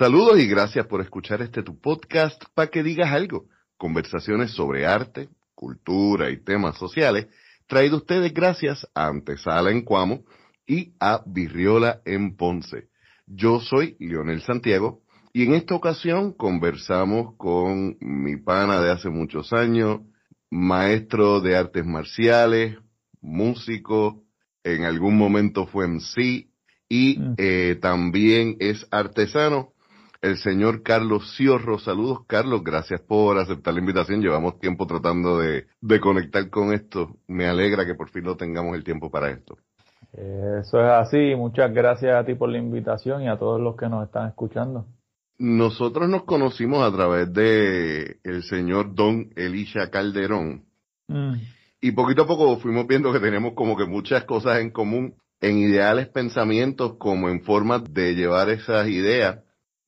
Saludos 0.00 0.40
y 0.40 0.46
gracias 0.46 0.86
por 0.86 1.02
escuchar 1.02 1.42
este 1.42 1.62
tu 1.62 1.78
podcast 1.78 2.42
para 2.54 2.70
que 2.70 2.82
digas 2.82 3.12
algo. 3.12 3.48
Conversaciones 3.76 4.50
sobre 4.52 4.86
arte, 4.86 5.28
cultura 5.54 6.30
y 6.30 6.42
temas 6.42 6.78
sociales, 6.78 7.26
traído 7.66 7.98
ustedes 7.98 8.32
gracias 8.32 8.88
a 8.94 9.08
Antesala 9.08 9.70
en 9.70 9.82
Cuamo 9.82 10.24
y 10.66 10.94
a 11.00 11.22
Virriola 11.26 12.00
en 12.06 12.34
Ponce. 12.34 12.88
Yo 13.26 13.60
soy 13.60 13.96
Leonel 13.98 14.40
Santiago 14.40 15.02
y 15.34 15.44
en 15.44 15.52
esta 15.52 15.74
ocasión 15.74 16.32
conversamos 16.32 17.36
con 17.36 17.98
mi 18.00 18.38
pana 18.38 18.80
de 18.80 18.92
hace 18.92 19.10
muchos 19.10 19.52
años, 19.52 20.00
maestro 20.48 21.42
de 21.42 21.58
artes 21.58 21.84
marciales, 21.84 22.78
músico, 23.20 24.22
en 24.64 24.84
algún 24.84 25.18
momento 25.18 25.66
fue 25.66 25.86
MC 25.86 26.48
y 26.88 27.18
mm. 27.18 27.34
eh, 27.36 27.78
también 27.82 28.56
es 28.60 28.86
artesano, 28.90 29.74
el 30.20 30.36
señor 30.36 30.82
Carlos 30.82 31.34
Ciorro. 31.36 31.78
Saludos, 31.78 32.20
Carlos. 32.26 32.62
Gracias 32.62 33.00
por 33.00 33.38
aceptar 33.38 33.74
la 33.74 33.80
invitación. 33.80 34.20
Llevamos 34.20 34.58
tiempo 34.58 34.86
tratando 34.86 35.38
de, 35.38 35.66
de, 35.80 36.00
conectar 36.00 36.48
con 36.50 36.72
esto. 36.72 37.16
Me 37.26 37.46
alegra 37.46 37.86
que 37.86 37.94
por 37.94 38.10
fin 38.10 38.24
no 38.24 38.36
tengamos 38.36 38.76
el 38.76 38.84
tiempo 38.84 39.10
para 39.10 39.30
esto. 39.30 39.56
Eso 40.12 40.80
es 40.80 40.90
así. 40.90 41.34
Muchas 41.36 41.72
gracias 41.72 42.14
a 42.14 42.24
ti 42.24 42.34
por 42.34 42.48
la 42.48 42.58
invitación 42.58 43.22
y 43.22 43.28
a 43.28 43.38
todos 43.38 43.60
los 43.60 43.76
que 43.76 43.88
nos 43.88 44.04
están 44.06 44.28
escuchando. 44.28 44.86
Nosotros 45.38 46.08
nos 46.08 46.24
conocimos 46.24 46.82
a 46.82 46.94
través 46.94 47.32
de 47.32 48.18
el 48.24 48.42
señor 48.42 48.94
Don 48.94 49.30
Elisha 49.36 49.90
Calderón. 49.90 50.64
Mm. 51.08 51.34
Y 51.80 51.92
poquito 51.92 52.22
a 52.22 52.26
poco 52.26 52.58
fuimos 52.58 52.86
viendo 52.86 53.10
que 53.10 53.20
tenemos 53.20 53.54
como 53.54 53.74
que 53.74 53.86
muchas 53.86 54.24
cosas 54.24 54.60
en 54.60 54.70
común 54.70 55.14
en 55.40 55.56
ideales, 55.56 56.08
pensamientos, 56.08 56.96
como 56.98 57.30
en 57.30 57.40
formas 57.40 57.82
de 57.94 58.14
llevar 58.14 58.50
esas 58.50 58.86
ideas 58.88 59.38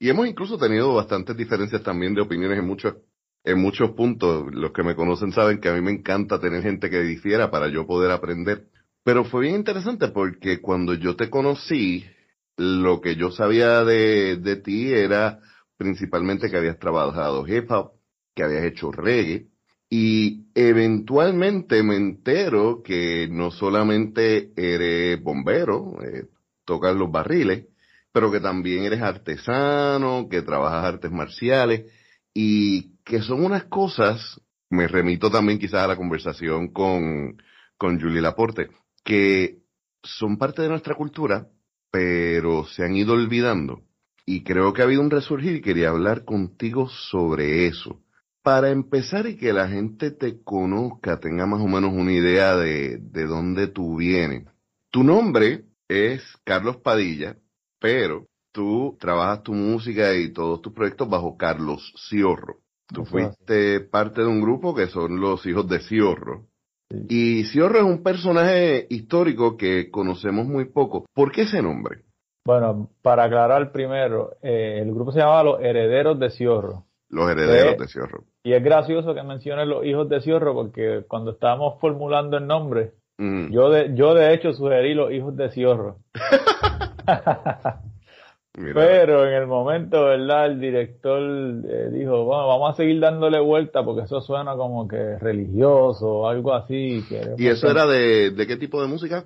y 0.03 0.11
hemos 0.11 0.27
incluso 0.27 0.59
tenido 0.59 0.95
bastantes 0.95 1.37
diferencias 1.37 1.81
también 1.85 2.13
de 2.13 2.23
opiniones 2.23 2.59
en 2.59 2.67
muchos, 2.67 2.97
en 3.45 3.61
muchos 3.61 3.93
puntos. 3.93 4.53
Los 4.53 4.73
que 4.73 4.83
me 4.83 4.97
conocen 4.97 5.31
saben 5.31 5.61
que 5.61 5.69
a 5.69 5.75
mí 5.75 5.81
me 5.81 5.93
encanta 5.93 6.41
tener 6.41 6.61
gente 6.61 6.91
que 6.91 7.03
difiera 7.03 7.53
para 7.53 7.69
yo 7.69 7.87
poder 7.87 8.11
aprender. 8.11 8.67
Pero 9.05 9.25
fue 9.25 9.43
bien 9.43 9.55
interesante 9.55 10.09
porque 10.09 10.61
cuando 10.61 10.95
yo 10.95 11.15
te 11.15 11.31
conocí, 11.31 12.05
lo 12.57 13.01
que 13.01 13.15
yo 13.15 13.31
sabía 13.31 13.85
de, 13.85 14.39
de 14.39 14.57
ti 14.57 14.93
era 14.93 15.39
principalmente 15.77 16.51
que 16.51 16.57
habías 16.57 16.81
trabajado 16.81 17.47
hip 17.47 17.71
que 18.35 18.43
habías 18.43 18.65
hecho 18.65 18.91
reggae, 18.91 19.47
y 19.89 20.47
eventualmente 20.57 21.85
me 21.85 21.95
entero 21.95 22.83
que 22.83 23.29
no 23.31 23.53
solamente 23.53 24.51
eres 24.57 25.23
bombero, 25.23 26.03
eh, 26.03 26.25
tocas 26.65 26.97
los 26.97 27.13
barriles, 27.13 27.67
pero 28.13 28.31
que 28.31 28.41
también 28.41 28.85
eres 28.85 29.03
artesano, 29.03 30.29
que 30.31 30.43
trabajas 30.43 30.85
artes 30.85 31.11
marciales 31.11 31.91
y 32.35 32.97
que 33.05 33.21
son 33.23 33.45
unas 33.45 33.65
cosas, 33.65 34.41
me 34.71 34.87
remito 34.87 35.31
también 35.31 35.59
quizás 35.59 35.81
a 35.81 35.89
la 35.89 35.97
conversación 35.97 36.69
con, 36.69 37.37
con 37.77 38.01
Julie 38.01 38.21
Laporte, 38.21 38.69
que 39.05 39.63
son 40.03 40.39
parte 40.39 40.63
de 40.63 40.69
nuestra 40.69 40.95
cultura, 40.95 41.49
pero 41.91 42.67
se 42.67 42.85
han 42.85 42.97
ido 42.97 43.15
olvidando. 43.15 43.83
Y 44.25 44.45
creo 44.45 44.73
que 44.73 44.83
ha 44.83 44.85
habido 44.85 45.03
un 45.03 45.11
resurgir 45.11 45.57
y 45.57 45.61
quería 45.61 45.91
hablar 45.91 46.25
contigo 46.25 46.89
sobre 46.89 47.67
eso. 47.67 48.01
Para 48.43 48.71
empezar 48.71 49.27
y 49.27 49.37
que 49.37 49.53
la 49.53 49.69
gente 49.69 50.11
te 50.11 50.43
conozca, 50.43 51.21
tenga 51.21 51.47
más 51.47 51.61
o 51.61 51.67
menos 51.67 51.93
una 51.93 52.13
idea 52.13 52.57
de, 52.57 52.99
de 52.99 53.27
dónde 53.27 53.69
tú 53.69 53.97
vienes. 53.97 54.47
Tu 54.91 55.05
nombre 55.05 55.65
es 55.89 56.23
Carlos 56.45 56.79
Padilla, 56.79 57.37
pero 57.83 58.27
tú 58.53 58.97
trabajas 59.01 59.43
tu 59.43 59.53
música 59.53 60.15
y 60.15 60.33
todos 60.33 60.63
tus 60.63 60.73
proyectos 60.73 61.11
bajo 61.11 61.37
Carlos 61.37 61.93
Ciorro. 62.09 62.59
Tú 62.95 63.05
fuiste 63.05 63.81
parte 63.81 64.21
de 64.21 64.27
un 64.27 64.41
grupo 64.41 64.75
que 64.75 64.87
son 64.87 65.21
los 65.21 65.45
hijos 65.47 65.69
de 65.69 65.81
Ciorro. 65.81 66.47
Y 67.09 67.45
Ciorro 67.45 67.79
es 67.79 67.85
un 67.85 68.03
personaje 68.03 68.87
histórico 68.91 69.57
que 69.57 69.91
conocemos 69.91 70.47
muy 70.47 70.67
poco. 70.67 71.07
¿Por 71.15 71.33
qué 71.33 71.43
ese 71.43 71.63
nombre? 71.63 72.03
Bueno, 72.45 72.91
para 73.01 73.25
aclarar 73.25 73.73
primero, 73.73 74.33
eh, 74.43 74.81
el 74.83 74.93
grupo 74.93 75.13
se 75.13 75.21
llamaba 75.21 75.43
Los 75.43 75.61
Herederos 75.61 76.19
de 76.19 76.31
Ciorro. 76.31 76.85
Los 77.09 77.31
Herederos 77.31 77.79
de 77.79 77.89
Ciorro. 77.89 78.25
Y 78.45 78.53
es 78.53 78.63
gracioso 78.63 79.15
que 79.15 79.23
menciones 79.23 79.67
los 79.69 79.87
hijos 79.87 80.09
de 80.09 80.21
Ciorro 80.21 80.55
porque 80.55 81.05
cuando 81.09 81.33
estábamos 81.33 81.81
formulando 81.81 82.37
el 82.37 82.47
nombre, 82.47 82.93
yo, 83.19 83.71
de, 83.71 83.95
yo 83.95 84.15
de 84.15 84.35
hecho 84.35 84.53
sugerí 84.53 84.95
los 84.95 85.13
hijos 85.13 85.37
de 85.37 85.51
Ciorro. 85.51 85.99
Pero 88.55 89.27
en 89.27 89.33
el 89.33 89.47
momento, 89.47 90.05
¿verdad? 90.05 90.47
El 90.47 90.61
director 90.61 91.23
eh, 91.23 91.89
dijo, 91.91 92.25
bueno, 92.25 92.47
vamos 92.49 92.75
a 92.75 92.77
seguir 92.77 93.01
dándole 93.01 93.41
vuelta 93.41 93.83
porque 93.83 94.03
eso 94.03 94.21
suena 94.21 94.55
como 94.57 94.87
que 94.87 95.17
religioso 95.19 96.07
o 96.07 96.29
algo 96.29 96.53
así. 96.53 97.03
¿Y 97.39 97.47
eso 97.47 97.71
era 97.71 97.87
de, 97.87 98.35
qué 98.47 98.57
tipo 98.59 98.83
de 98.83 98.89
música? 98.89 99.25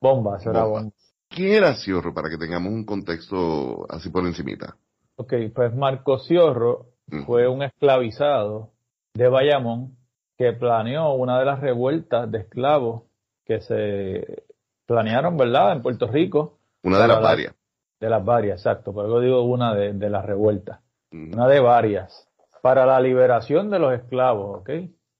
Bomba, 0.00 0.36
eso 0.36 0.50
era 0.50 0.62
bomba. 0.62 0.92
¿Quién 1.28 1.54
era 1.54 1.74
Ciorro 1.74 2.14
para 2.14 2.30
que 2.30 2.38
tengamos 2.38 2.72
un 2.72 2.84
contexto 2.84 3.84
así 3.90 4.10
por 4.10 4.24
encimita? 4.24 4.76
Ok, 5.16 5.34
pues 5.52 5.74
Marco 5.74 6.20
Ciorro 6.20 6.86
fue 7.26 7.48
un 7.48 7.64
esclavizado 7.64 8.70
de 9.14 9.28
Bayamón 9.28 9.96
que 10.36 10.52
planeó 10.52 11.14
una 11.14 11.40
de 11.40 11.44
las 11.44 11.60
revueltas 11.60 12.30
de 12.30 12.38
esclavos 12.38 13.02
que 13.44 13.60
se 13.60 14.44
planearon, 14.86 15.36
¿verdad?, 15.36 15.72
en 15.72 15.82
Puerto 15.82 16.06
Rico 16.06 16.57
una 16.82 17.00
de 17.00 17.08
las 17.08 17.22
varias. 17.22 17.54
De 18.00 18.08
las 18.08 18.24
varias, 18.24 18.60
exacto. 18.60 18.92
Por 18.92 19.06
eso 19.06 19.20
digo 19.20 19.42
una 19.42 19.74
de, 19.74 20.10
las 20.10 20.24
revueltas. 20.24 20.80
Una 21.12 21.48
de 21.48 21.60
varias. 21.60 22.28
Para 22.62 22.86
la 22.86 23.00
liberación 23.00 23.70
de 23.70 23.78
los 23.78 23.92
esclavos, 23.92 24.60
¿ok? 24.60 24.70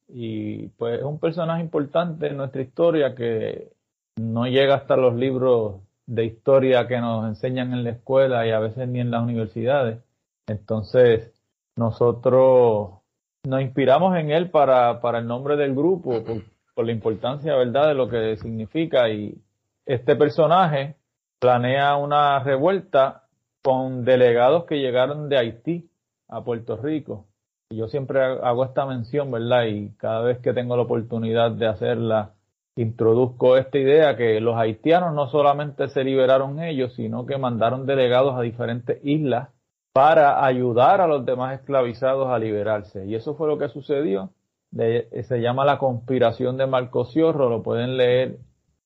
Y 0.08 0.69
pues 0.69 0.98
es 0.98 1.04
un 1.04 1.19
personaje 1.19 1.62
importante 1.62 2.28
en 2.28 2.36
nuestra 2.36 2.62
historia 2.62 3.14
que 3.14 3.72
no 4.16 4.46
llega 4.46 4.74
hasta 4.74 4.96
los 4.96 5.14
libros 5.14 5.80
de 6.06 6.24
historia 6.24 6.88
que 6.88 6.98
nos 7.00 7.26
enseñan 7.26 7.72
en 7.72 7.84
la 7.84 7.90
escuela 7.90 8.46
y 8.46 8.50
a 8.50 8.58
veces 8.58 8.88
ni 8.88 9.00
en 9.00 9.10
las 9.10 9.22
universidades. 9.22 9.98
Entonces, 10.46 11.32
nosotros 11.76 13.00
nos 13.44 13.60
inspiramos 13.60 14.16
en 14.16 14.30
él 14.30 14.50
para, 14.50 15.00
para 15.00 15.19
el 15.19 15.26
nombre 15.26 15.56
del 15.56 15.75
grupo, 15.75 16.25
por, 16.25 16.42
por 16.75 16.86
la 16.86 16.92
importancia, 16.92 17.54
¿verdad?, 17.54 17.88
de 17.88 17.94
lo 17.94 18.08
que 18.08 18.36
significa. 18.36 19.08
Y 19.10 19.36
este 19.84 20.16
personaje 20.16 20.97
planea 21.38 21.97
una 21.97 22.41
revuelta 22.41 23.25
con 23.62 24.04
delegados 24.04 24.65
que 24.65 24.78
llegaron 24.78 25.28
de 25.28 25.38
Haití 25.38 25.91
a 26.28 26.43
Puerto 26.43 26.76
Rico. 26.76 27.26
Yo 27.71 27.88
siempre 27.88 28.21
hago 28.21 28.65
esta 28.65 28.87
mención, 28.87 29.31
¿verdad? 29.31 29.65
Y 29.66 29.91
cada 29.97 30.22
vez 30.22 30.38
que 30.38 30.54
tengo 30.54 30.76
la 30.76 30.82
oportunidad 30.82 31.50
de 31.50 31.66
hacerla, 31.66 32.32
introduzco 32.76 33.56
esta 33.56 33.78
idea 33.78 34.16
que 34.16 34.41
los 34.41 34.56
haitianos 34.56 35.12
no 35.15 35.28
solamente 35.28 35.88
se 35.88 36.04
liberaron 36.04 36.62
ellos, 36.62 36.94
sino 36.94 37.26
que 37.26 37.37
mandaron 37.37 37.87
delegados 37.87 38.37
a 38.37 38.43
diferentes 38.43 38.99
islas 39.05 39.50
para 39.93 40.44
ayudar 40.44 41.00
a 41.00 41.06
los 41.06 41.26
demás 41.26 41.59
esclavizados 41.60 42.28
a 42.28 42.38
liberarse. 42.38 43.05
Y 43.06 43.15
eso 43.15 43.34
fue 43.34 43.49
lo 43.49 43.59
que 43.59 43.69
sucedió. 43.69 44.31
se 44.70 45.41
llama 45.41 45.65
la 45.65 45.78
conspiración 45.78 46.56
de 46.56 46.66
Marco 46.66 47.05
Ciorro, 47.05 47.50
lo 47.50 47.62
pueden 47.62 47.97
leer 47.97 48.38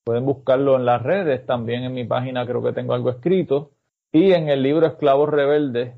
Pueden 0.04 0.26
buscarlo 0.26 0.76
en 0.76 0.84
las 0.84 1.02
redes, 1.02 1.46
también 1.46 1.84
en 1.84 1.94
mi 1.94 2.04
página 2.04 2.46
creo 2.46 2.62
que 2.62 2.72
tengo 2.72 2.94
algo 2.94 3.10
escrito, 3.10 3.72
y 4.10 4.32
en 4.32 4.48
el 4.48 4.62
libro 4.62 4.86
Esclavos 4.86 5.28
Rebeldes 5.28 5.94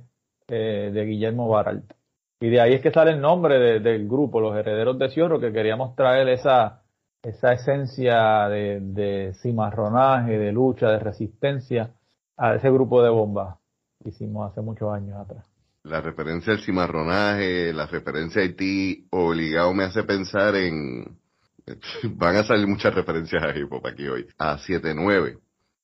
eh, 0.49 0.91
de 0.93 1.05
Guillermo 1.05 1.49
Baralt. 1.49 1.93
Y 2.41 2.51
de 2.51 2.61
ahí 2.61 2.75
es 2.75 2.83
que 2.83 2.91
sale 2.91 3.13
el 3.13 3.21
nombre 3.21 3.81
del 3.81 4.07
grupo, 4.07 4.41
Los 4.41 4.55
Herederos 4.57 4.99
de 4.99 5.09
Ciorro, 5.09 5.41
que 5.41 5.53
queríamos 5.53 5.97
traer 5.97 6.29
esa, 6.29 6.83
esa 7.23 7.53
esencia 7.55 8.49
de, 8.49 8.81
de 8.81 9.33
cimarronaje, 9.41 10.39
de 10.39 10.53
lucha, 10.53 10.91
de 10.91 10.99
resistencia 10.99 11.95
a 12.37 12.57
ese 12.57 12.71
grupo 12.71 13.03
de 13.03 13.09
bombas 13.09 13.57
que 14.03 14.11
hicimos 14.11 14.51
hace 14.51 14.61
muchos 14.61 14.93
años 14.93 15.19
atrás. 15.19 15.47
La 15.85 16.01
referencia 16.01 16.53
al 16.53 16.61
cimarronaje, 16.61 17.73
la 17.73 17.87
referencia 17.87 18.43
a 18.43 18.45
Haití 18.45 19.07
obligado 19.11 19.73
me 19.73 19.85
hace 19.85 20.03
pensar 20.03 20.55
en, 20.57 21.19
Van 22.17 22.37
a 22.37 22.45
salir 22.45 22.67
muchas 22.67 22.95
referencias 22.95 23.43
a 23.43 23.57
hip 23.57 23.73
hop 23.73 23.87
aquí 23.87 24.07
hoy. 24.07 24.27
A 24.39 24.59
7-9, 24.59 25.39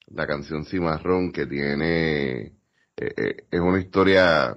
la 0.09 0.27
canción 0.27 0.65
Cimarrón 0.65 1.33
que 1.33 1.47
tiene, 1.47 2.41
eh, 2.43 2.53
eh, 2.97 3.37
es 3.51 3.61
una 3.61 3.81
historia, 3.81 4.55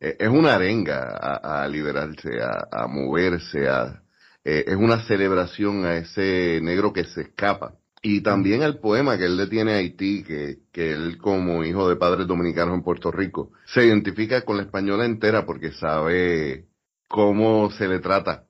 eh, 0.00 0.16
es 0.18 0.28
una 0.28 0.54
arenga 0.54 1.16
a, 1.16 1.66
liberarse, 1.68 2.40
a, 2.42 2.86
moverse, 2.88 3.68
a, 3.68 4.02
es 4.42 4.76
una 4.76 5.02
celebración 5.06 5.84
a 5.84 5.96
ese 5.96 6.60
negro 6.62 6.92
que 6.92 7.04
se 7.04 7.22
escapa. 7.22 7.74
Y 8.02 8.20
también 8.20 8.62
al 8.62 8.80
poema 8.80 9.16
que 9.16 9.24
él 9.24 9.36
le 9.38 9.46
tiene 9.46 9.72
a 9.72 9.76
Haití, 9.76 10.24
que 10.24 10.92
él 10.92 11.16
como 11.16 11.64
hijo 11.64 11.88
de 11.88 11.96
padres 11.96 12.26
dominicanos 12.26 12.74
en 12.74 12.82
Puerto 12.82 13.10
Rico, 13.10 13.52
se 13.64 13.86
identifica 13.86 14.42
con 14.42 14.58
la 14.58 14.64
española 14.64 15.06
entera 15.06 15.46
porque 15.46 15.72
sabe 15.72 16.66
cómo 17.08 17.70
se 17.70 17.88
le 17.88 18.00
trata 18.00 18.44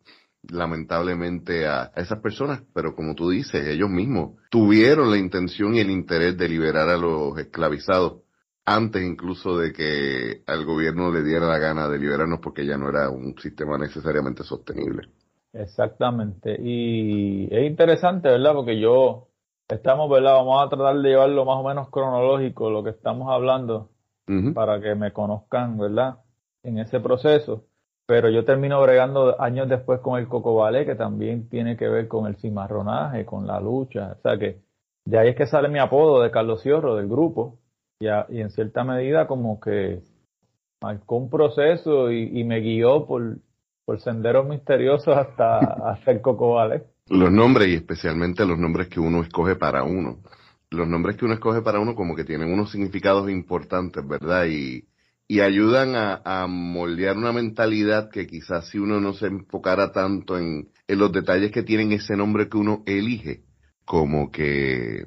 lamentablemente 0.50 1.66
a, 1.66 1.92
esas 1.96 2.20
personas, 2.20 2.62
pero 2.74 2.94
como 2.94 3.14
tú 3.14 3.30
dices, 3.30 3.66
ellos 3.66 3.90
mismos 3.90 4.38
tuvieron 4.50 5.10
la 5.10 5.18
intención 5.18 5.74
y 5.74 5.80
el 5.80 5.90
interés 5.90 6.36
de 6.36 6.48
liberar 6.48 6.88
a 6.88 6.96
los 6.96 7.38
esclavizados 7.38 8.22
antes 8.66 9.02
incluso 9.02 9.58
de 9.58 9.72
que 9.72 10.42
al 10.46 10.64
gobierno 10.64 11.12
le 11.12 11.22
diera 11.22 11.46
la 11.46 11.58
gana 11.58 11.88
de 11.88 11.98
liberarnos 11.98 12.40
porque 12.40 12.64
ya 12.64 12.78
no 12.78 12.88
era 12.88 13.10
un 13.10 13.36
sistema 13.38 13.76
necesariamente 13.76 14.42
sostenible. 14.42 15.08
Exactamente. 15.52 16.56
Y 16.60 17.44
es 17.54 17.66
interesante, 17.70 18.28
¿verdad? 18.28 18.54
Porque 18.54 18.80
yo, 18.80 19.28
estamos, 19.68 20.10
¿verdad? 20.10 20.34
Vamos 20.34 20.64
a 20.64 20.68
tratar 20.68 20.96
de 20.96 21.10
llevarlo 21.10 21.44
más 21.44 21.58
o 21.58 21.62
menos 21.62 21.90
cronológico, 21.90 22.70
lo 22.70 22.82
que 22.82 22.90
estamos 22.90 23.28
hablando, 23.30 23.90
para 24.54 24.80
que 24.80 24.94
me 24.94 25.12
conozcan, 25.12 25.78
¿verdad? 25.78 26.18
En 26.62 26.78
ese 26.78 26.98
proceso. 27.00 27.66
Pero 28.06 28.28
yo 28.28 28.44
termino 28.44 28.82
bregando 28.82 29.40
años 29.40 29.68
después 29.68 30.00
con 30.00 30.18
el 30.18 30.28
Coco 30.28 30.54
Ballet, 30.54 30.86
que 30.86 30.94
también 30.94 31.48
tiene 31.48 31.76
que 31.76 31.88
ver 31.88 32.06
con 32.06 32.26
el 32.26 32.36
cimarronaje, 32.36 33.24
con 33.24 33.46
la 33.46 33.60
lucha. 33.60 34.16
O 34.18 34.20
sea 34.22 34.38
que 34.38 34.60
de 35.06 35.18
ahí 35.18 35.28
es 35.30 35.36
que 35.36 35.46
sale 35.46 35.68
mi 35.68 35.78
apodo 35.78 36.22
de 36.22 36.30
Carlos 36.30 36.62
Ciorro, 36.62 36.96
del 36.96 37.08
grupo. 37.08 37.58
Y, 37.98 38.06
y 38.06 38.40
en 38.40 38.50
cierta 38.50 38.84
medida 38.84 39.26
como 39.26 39.58
que 39.60 40.02
marcó 40.82 41.16
un 41.16 41.30
proceso 41.30 42.10
y 42.12 42.44
me 42.44 42.60
guió 42.60 43.06
por, 43.06 43.38
por 43.84 44.00
senderos 44.00 44.46
misteriosos 44.46 45.16
hasta, 45.16 45.58
hasta 45.90 46.10
el. 46.10 46.20
Los 47.08 47.30
nombres 47.30 47.68
y 47.68 47.74
especialmente 47.74 48.46
los 48.46 48.58
nombres 48.58 48.88
que 48.88 49.00
uno 49.00 49.22
escoge 49.22 49.56
para 49.56 49.82
uno. 49.84 50.18
Los 50.70 50.88
nombres 50.88 51.16
que 51.16 51.24
uno 51.24 51.34
escoge 51.34 51.62
para 51.62 51.78
uno 51.78 51.94
como 51.94 52.16
que 52.16 52.24
tienen 52.24 52.52
unos 52.52 52.70
significados 52.70 53.30
importantes, 53.30 54.06
¿verdad? 54.06 54.46
Y, 54.46 54.84
y 55.26 55.40
ayudan 55.40 55.94
a, 55.96 56.46
moldear 56.46 57.16
una 57.16 57.32
mentalidad 57.32 58.10
que 58.10 58.26
quizás 58.26 58.68
si 58.68 58.78
uno 58.78 59.00
no 59.00 59.14
se 59.14 59.26
enfocara 59.26 59.92
tanto 59.92 60.38
en, 60.38 60.68
en 60.86 60.98
los 60.98 61.12
detalles 61.12 61.50
que 61.50 61.62
tienen 61.62 61.92
ese 61.92 62.16
nombre 62.16 62.48
que 62.48 62.58
uno 62.58 62.82
elige, 62.86 63.44
como 63.84 64.30
que 64.30 65.06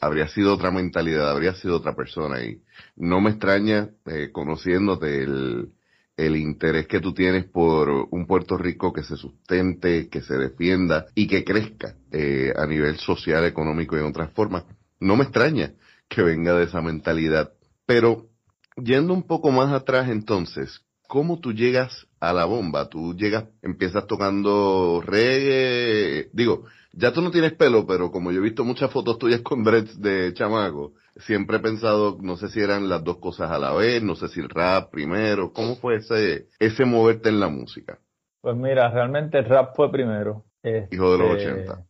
habría 0.00 0.28
sido 0.28 0.54
otra 0.54 0.70
mentalidad, 0.70 1.30
habría 1.30 1.54
sido 1.54 1.76
otra 1.76 1.94
persona. 1.94 2.42
Y 2.44 2.62
no 2.96 3.20
me 3.20 3.30
extraña, 3.30 3.90
eh, 4.06 4.30
conociéndote, 4.32 5.22
el, 5.22 5.72
el 6.16 6.36
interés 6.36 6.86
que 6.86 7.00
tú 7.00 7.12
tienes 7.14 7.44
por 7.44 7.88
un 8.10 8.26
Puerto 8.26 8.56
Rico 8.56 8.92
que 8.92 9.02
se 9.02 9.16
sustente, 9.16 10.08
que 10.08 10.22
se 10.22 10.36
defienda 10.36 11.06
y 11.14 11.26
que 11.26 11.44
crezca 11.44 11.96
eh, 12.10 12.52
a 12.56 12.66
nivel 12.66 12.96
social, 12.98 13.44
económico 13.44 13.96
y 13.96 14.00
en 14.00 14.06
otras 14.06 14.32
formas. 14.32 14.64
No 15.00 15.16
me 15.16 15.24
extraña 15.24 15.72
que 16.08 16.22
venga 16.22 16.54
de 16.54 16.64
esa 16.64 16.80
mentalidad. 16.80 17.52
Pero 17.86 18.28
yendo 18.76 19.14
un 19.14 19.24
poco 19.24 19.50
más 19.50 19.72
atrás 19.72 20.08
entonces, 20.08 20.84
¿cómo 21.08 21.40
tú 21.40 21.52
llegas 21.52 22.06
a 22.20 22.32
la 22.32 22.44
bomba? 22.44 22.88
Tú 22.88 23.14
llegas, 23.14 23.44
empiezas 23.62 24.06
tocando 24.06 25.02
reggae, 25.04 26.30
digo, 26.32 26.64
ya 26.92 27.12
tú 27.12 27.22
no 27.22 27.30
tienes 27.30 27.52
pelo, 27.54 27.86
pero 27.86 28.10
como 28.10 28.32
yo 28.32 28.40
he 28.40 28.42
visto 28.42 28.64
muchas 28.64 28.90
fotos 28.90 29.18
tuyas 29.18 29.40
con 29.40 29.64
dreads 29.64 30.00
de 30.00 30.32
chamaco, 30.34 30.92
siempre 31.16 31.56
he 31.56 31.60
pensado, 31.60 32.18
no 32.20 32.36
sé 32.36 32.48
si 32.48 32.60
eran 32.60 32.88
las 32.88 33.02
dos 33.02 33.18
cosas 33.18 33.50
a 33.50 33.58
la 33.58 33.72
vez, 33.72 34.02
no 34.02 34.14
sé 34.14 34.28
si 34.28 34.40
el 34.40 34.48
rap 34.48 34.90
primero, 34.90 35.52
¿cómo 35.52 35.76
fue 35.76 35.96
ese, 35.96 36.48
ese 36.58 36.84
moverte 36.84 37.28
en 37.28 37.40
la 37.40 37.48
música? 37.48 37.98
Pues 38.40 38.56
mira, 38.56 38.90
realmente 38.90 39.38
el 39.38 39.44
rap 39.44 39.74
fue 39.76 39.90
primero. 39.90 40.44
Hijo 40.90 41.12
de 41.12 41.18
los 41.18 41.30
80. 41.32 41.72
Este, 41.72 41.84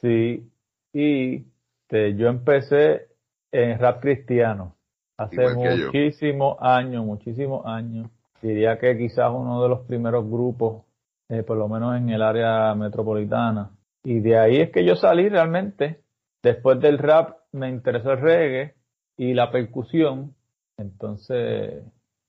sí, 0.00 0.50
y 0.92 1.46
este, 1.82 2.16
yo 2.16 2.28
empecé 2.28 3.08
en 3.52 3.78
rap 3.78 4.00
cristiano 4.00 4.73
hace 5.16 5.54
muchísimos 5.54 6.56
años, 6.60 7.04
muchísimos 7.04 7.64
años. 7.66 8.08
Diría 8.42 8.78
que 8.78 8.96
quizás 8.96 9.30
uno 9.32 9.62
de 9.62 9.68
los 9.68 9.80
primeros 9.86 10.28
grupos, 10.28 10.82
eh, 11.28 11.42
por 11.42 11.56
lo 11.56 11.68
menos 11.68 11.96
en 11.96 12.10
el 12.10 12.22
área 12.22 12.74
metropolitana. 12.74 13.70
Y 14.02 14.20
de 14.20 14.38
ahí 14.38 14.60
es 14.60 14.70
que 14.70 14.84
yo 14.84 14.96
salí 14.96 15.28
realmente. 15.28 16.00
Después 16.42 16.78
del 16.80 16.98
rap 16.98 17.38
me 17.52 17.70
interesó 17.70 18.12
el 18.12 18.20
reggae 18.20 18.74
y 19.16 19.32
la 19.32 19.50
percusión. 19.50 20.34
Entonces, 20.76 21.82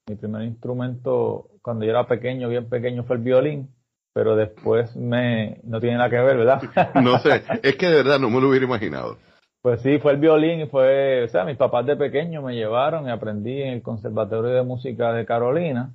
mi 0.08 0.16
primer 0.16 0.44
instrumento 0.44 1.50
cuando 1.62 1.84
yo 1.84 1.92
era 1.92 2.08
pequeño, 2.08 2.48
bien 2.48 2.70
pequeño, 2.70 3.04
fue 3.04 3.16
el 3.16 3.24
violín. 3.24 3.70
Pero 4.14 4.38
después 4.38 4.96
me, 4.96 5.60
no 5.64 5.82
tiene 5.82 5.98
nada 5.98 6.10
que 6.10 6.16
ver, 6.16 6.38
¿verdad? 6.38 6.62
no 7.02 7.20
sé, 7.20 7.44
es 7.64 7.76
que 7.76 7.88
de 7.88 7.96
verdad 7.96 8.20
no 8.20 8.30
me 8.30 8.40
lo 8.40 8.50
hubiera 8.50 8.66
imaginado. 8.66 9.18
Pues 9.66 9.82
sí, 9.82 9.98
fue 9.98 10.12
el 10.12 10.20
violín 10.20 10.60
y 10.60 10.68
fue, 10.68 11.24
o 11.24 11.28
sea, 11.28 11.44
mis 11.44 11.58
papás 11.58 11.88
de 11.88 11.96
pequeño 11.96 12.44
me 12.44 12.54
llevaron 12.54 13.08
y 13.08 13.10
aprendí 13.10 13.64
en 13.64 13.70
el 13.70 13.82
Conservatorio 13.82 14.52
de 14.52 14.62
Música 14.62 15.12
de 15.12 15.26
Carolina. 15.26 15.92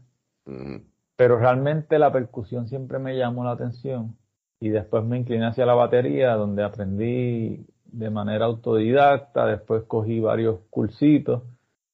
Pero 1.15 1.39
realmente 1.39 1.97
la 2.01 2.11
percusión 2.11 2.67
siempre 2.67 2.99
me 2.99 3.17
llamó 3.17 3.45
la 3.45 3.53
atención. 3.53 4.17
Y 4.59 4.71
después 4.71 5.05
me 5.05 5.19
incliné 5.19 5.47
hacia 5.47 5.67
la 5.67 5.75
batería, 5.75 6.35
donde 6.35 6.65
aprendí 6.65 7.65
de 7.85 8.11
manera 8.11 8.47
autodidacta, 8.47 9.47
después 9.47 9.85
cogí 9.85 10.19
varios 10.19 10.59
cursitos 10.69 11.45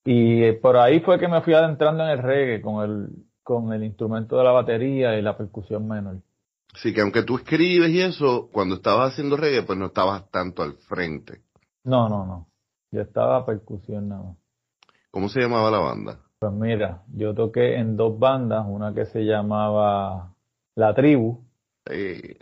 y 0.02 0.44
eh, 0.44 0.55
por 0.55 0.79
ahí 0.79 1.00
fue 1.00 1.19
que 1.19 1.29
me 1.29 1.43
fui 1.43 1.52
adentrando 1.52 2.05
en 2.05 2.08
el 2.08 2.22
reggae 2.22 2.62
con 2.62 2.82
el, 2.82 3.08
con 3.43 3.75
el 3.75 3.84
instrumento 3.84 4.38
de 4.38 4.44
la 4.44 4.52
batería 4.52 5.19
y 5.19 5.20
la 5.20 5.37
percusión 5.37 5.87
menor. 5.87 6.22
Sí, 6.72 6.94
que 6.94 7.02
aunque 7.02 7.22
tú 7.22 7.37
escribes 7.37 7.90
y 7.90 8.00
eso, 8.00 8.49
cuando 8.50 8.76
estabas 8.76 9.12
haciendo 9.12 9.37
reggae, 9.37 9.64
pues 9.64 9.79
no 9.79 9.87
estabas 9.88 10.31
tanto 10.31 10.62
al 10.62 10.72
frente. 10.88 11.44
No, 11.86 12.10
no, 12.10 12.26
no. 12.26 12.46
Yo 12.92 13.00
estaba 13.00 13.46
percusión 13.46 14.08
nada 14.08 14.22
más. 14.22 14.36
¿Cómo 15.10 15.30
se 15.30 15.40
llamaba 15.40 15.70
la 15.70 15.78
banda? 15.78 16.20
Pues 16.38 16.52
mira, 16.52 17.02
yo 17.14 17.34
toqué 17.34 17.76
en 17.76 17.96
dos 17.96 18.18
bandas, 18.18 18.66
una 18.68 18.92
que 18.92 19.06
se 19.06 19.20
llamaba 19.24 20.34
La 20.74 20.94
Tribu. 20.94 21.42
Sí 21.86 22.36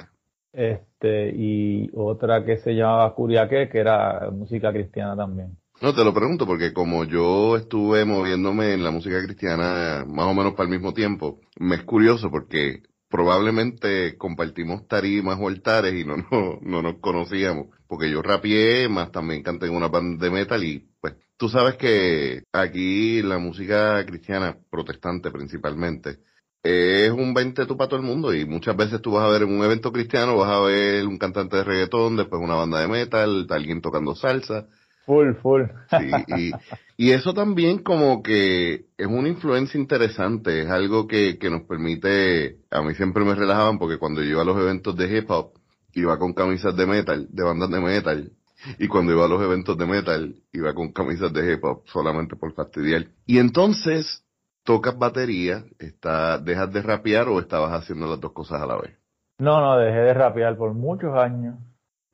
este 0.55 1.33
y 1.35 1.91
otra 1.95 2.45
que 2.45 2.59
se 2.59 2.73
llamaba 2.75 3.15
Curiaque, 3.15 3.69
que 3.69 3.79
era 3.79 4.31
música 4.31 4.73
cristiana 4.73 5.17
también. 5.17 5.57
No, 5.83 5.93
te 5.93 6.05
lo 6.05 6.15
pregunto 6.15 6.47
porque 6.47 6.73
como 6.73 7.05
yo 7.05 7.57
estuve 7.57 8.05
moviéndome 8.05 8.73
en 8.73 8.85
la 8.85 8.93
música 8.93 9.23
cristiana 9.23 10.05
más 10.07 10.27
o 10.27 10.35
menos 10.35 10.53
para 10.53 10.65
el 10.65 10.71
mismo 10.71 10.95
tiempo, 10.95 11.41
me 11.59 11.75
es 11.75 11.83
curioso 11.83 12.31
porque 12.31 12.83
probablemente 13.15 14.19
compartimos 14.19 14.89
tarimas 14.89 15.39
o 15.41 15.47
altares 15.47 15.95
y 15.95 16.05
no, 16.05 16.17
no, 16.33 16.59
no 16.61 16.83
nos 16.83 16.97
conocíamos, 16.97 17.69
porque 17.87 18.11
yo 18.11 18.23
rapié, 18.23 18.89
más 18.89 19.13
también 19.13 19.45
canté 19.45 19.67
en 19.67 19.77
una 19.77 19.87
banda 19.87 20.25
de 20.25 20.33
metal 20.33 20.65
y 20.65 20.89
pues 21.01 21.15
tú 21.37 21.49
sabes 21.49 21.77
que 21.77 22.43
aquí 22.53 23.23
la 23.23 23.39
música 23.39 24.05
cristiana, 24.05 24.59
protestante 24.69 25.31
principalmente, 25.31 26.19
es 26.65 27.13
un 27.13 27.33
20 27.35 27.67
tú 27.67 27.77
para 27.77 27.89
todo 27.89 28.01
el 28.01 28.07
mundo 28.07 28.35
y 28.35 28.47
muchas 28.47 28.77
veces 28.77 29.01
tú 29.01 29.13
vas 29.13 29.27
a 29.27 29.29
ver 29.29 29.43
en 29.43 29.57
un 29.57 29.65
evento 29.65 29.93
cristiano, 29.93 30.37
vas 30.37 30.51
a 30.51 30.63
ver 30.63 31.07
un 31.07 31.17
cantante 31.17 31.59
de 31.59 31.63
reggaetón, 31.63 32.17
después 32.17 32.43
una 32.43 32.57
banda 32.57 32.81
de 32.81 32.89
metal, 32.89 33.47
alguien 33.49 33.81
tocando 33.81 34.17
salsa. 34.17 34.67
Full, 35.07 35.35
full. 35.43 35.63
Sí, 35.91 36.53
y, 36.97 37.11
eso 37.11 37.35
también 37.35 37.79
como 37.83 38.23
que 38.23 38.87
es 38.97 39.07
una 39.07 39.29
influencia 39.29 39.79
interesante, 39.79 40.63
es 40.63 40.71
algo 40.71 41.07
que, 41.07 41.39
que 41.39 41.51
nos 41.51 41.63
permite, 41.63 42.59
a 42.71 42.81
mí 42.83 42.95
siempre 42.95 43.25
me 43.25 43.35
relajaban 43.35 43.79
porque 43.79 43.99
cuando 43.99 44.23
yo 44.23 44.31
iba 44.31 44.43
a 44.43 44.47
los 44.47 44.59
eventos 44.59 44.97
de 44.97 45.17
hip 45.17 45.31
hop, 45.31 45.53
iba 45.93 46.19
con 46.19 46.33
camisas 46.33 46.75
de 46.77 46.87
metal, 46.87 47.29
de 47.31 47.43
bandas 47.43 47.71
de 47.71 47.81
metal, 47.81 48.33
y 48.79 48.89
cuando 48.89 49.13
iba 49.13 49.27
a 49.27 49.29
los 49.29 49.43
eventos 49.43 49.77
de 49.77 49.87
metal, 49.87 50.37
iba 50.53 50.73
con 50.75 50.93
camisas 50.93 51.33
de 51.33 51.53
hip 51.53 51.65
hop 51.65 51.83
solamente 51.87 52.37
por 52.37 52.55
fastidiar. 52.55 53.07
Y 53.27 53.39
entonces, 53.39 54.25
tocas 54.63 54.99
batería, 54.99 55.65
está, 55.79 56.39
¿dejas 56.39 56.73
de 56.73 56.81
rapear 56.81 57.29
o 57.29 57.41
estabas 57.41 57.73
haciendo 57.73 58.07
las 58.07 58.21
dos 58.21 58.33
cosas 58.33 58.63
a 58.63 58.67
la 58.67 58.77
vez? 58.81 58.99
No, 59.39 59.61
no, 59.61 59.77
dejé 59.77 59.99
de 59.99 60.15
rapear 60.15 60.57
por 60.57 60.73
muchos 60.73 61.15
años. 61.15 61.57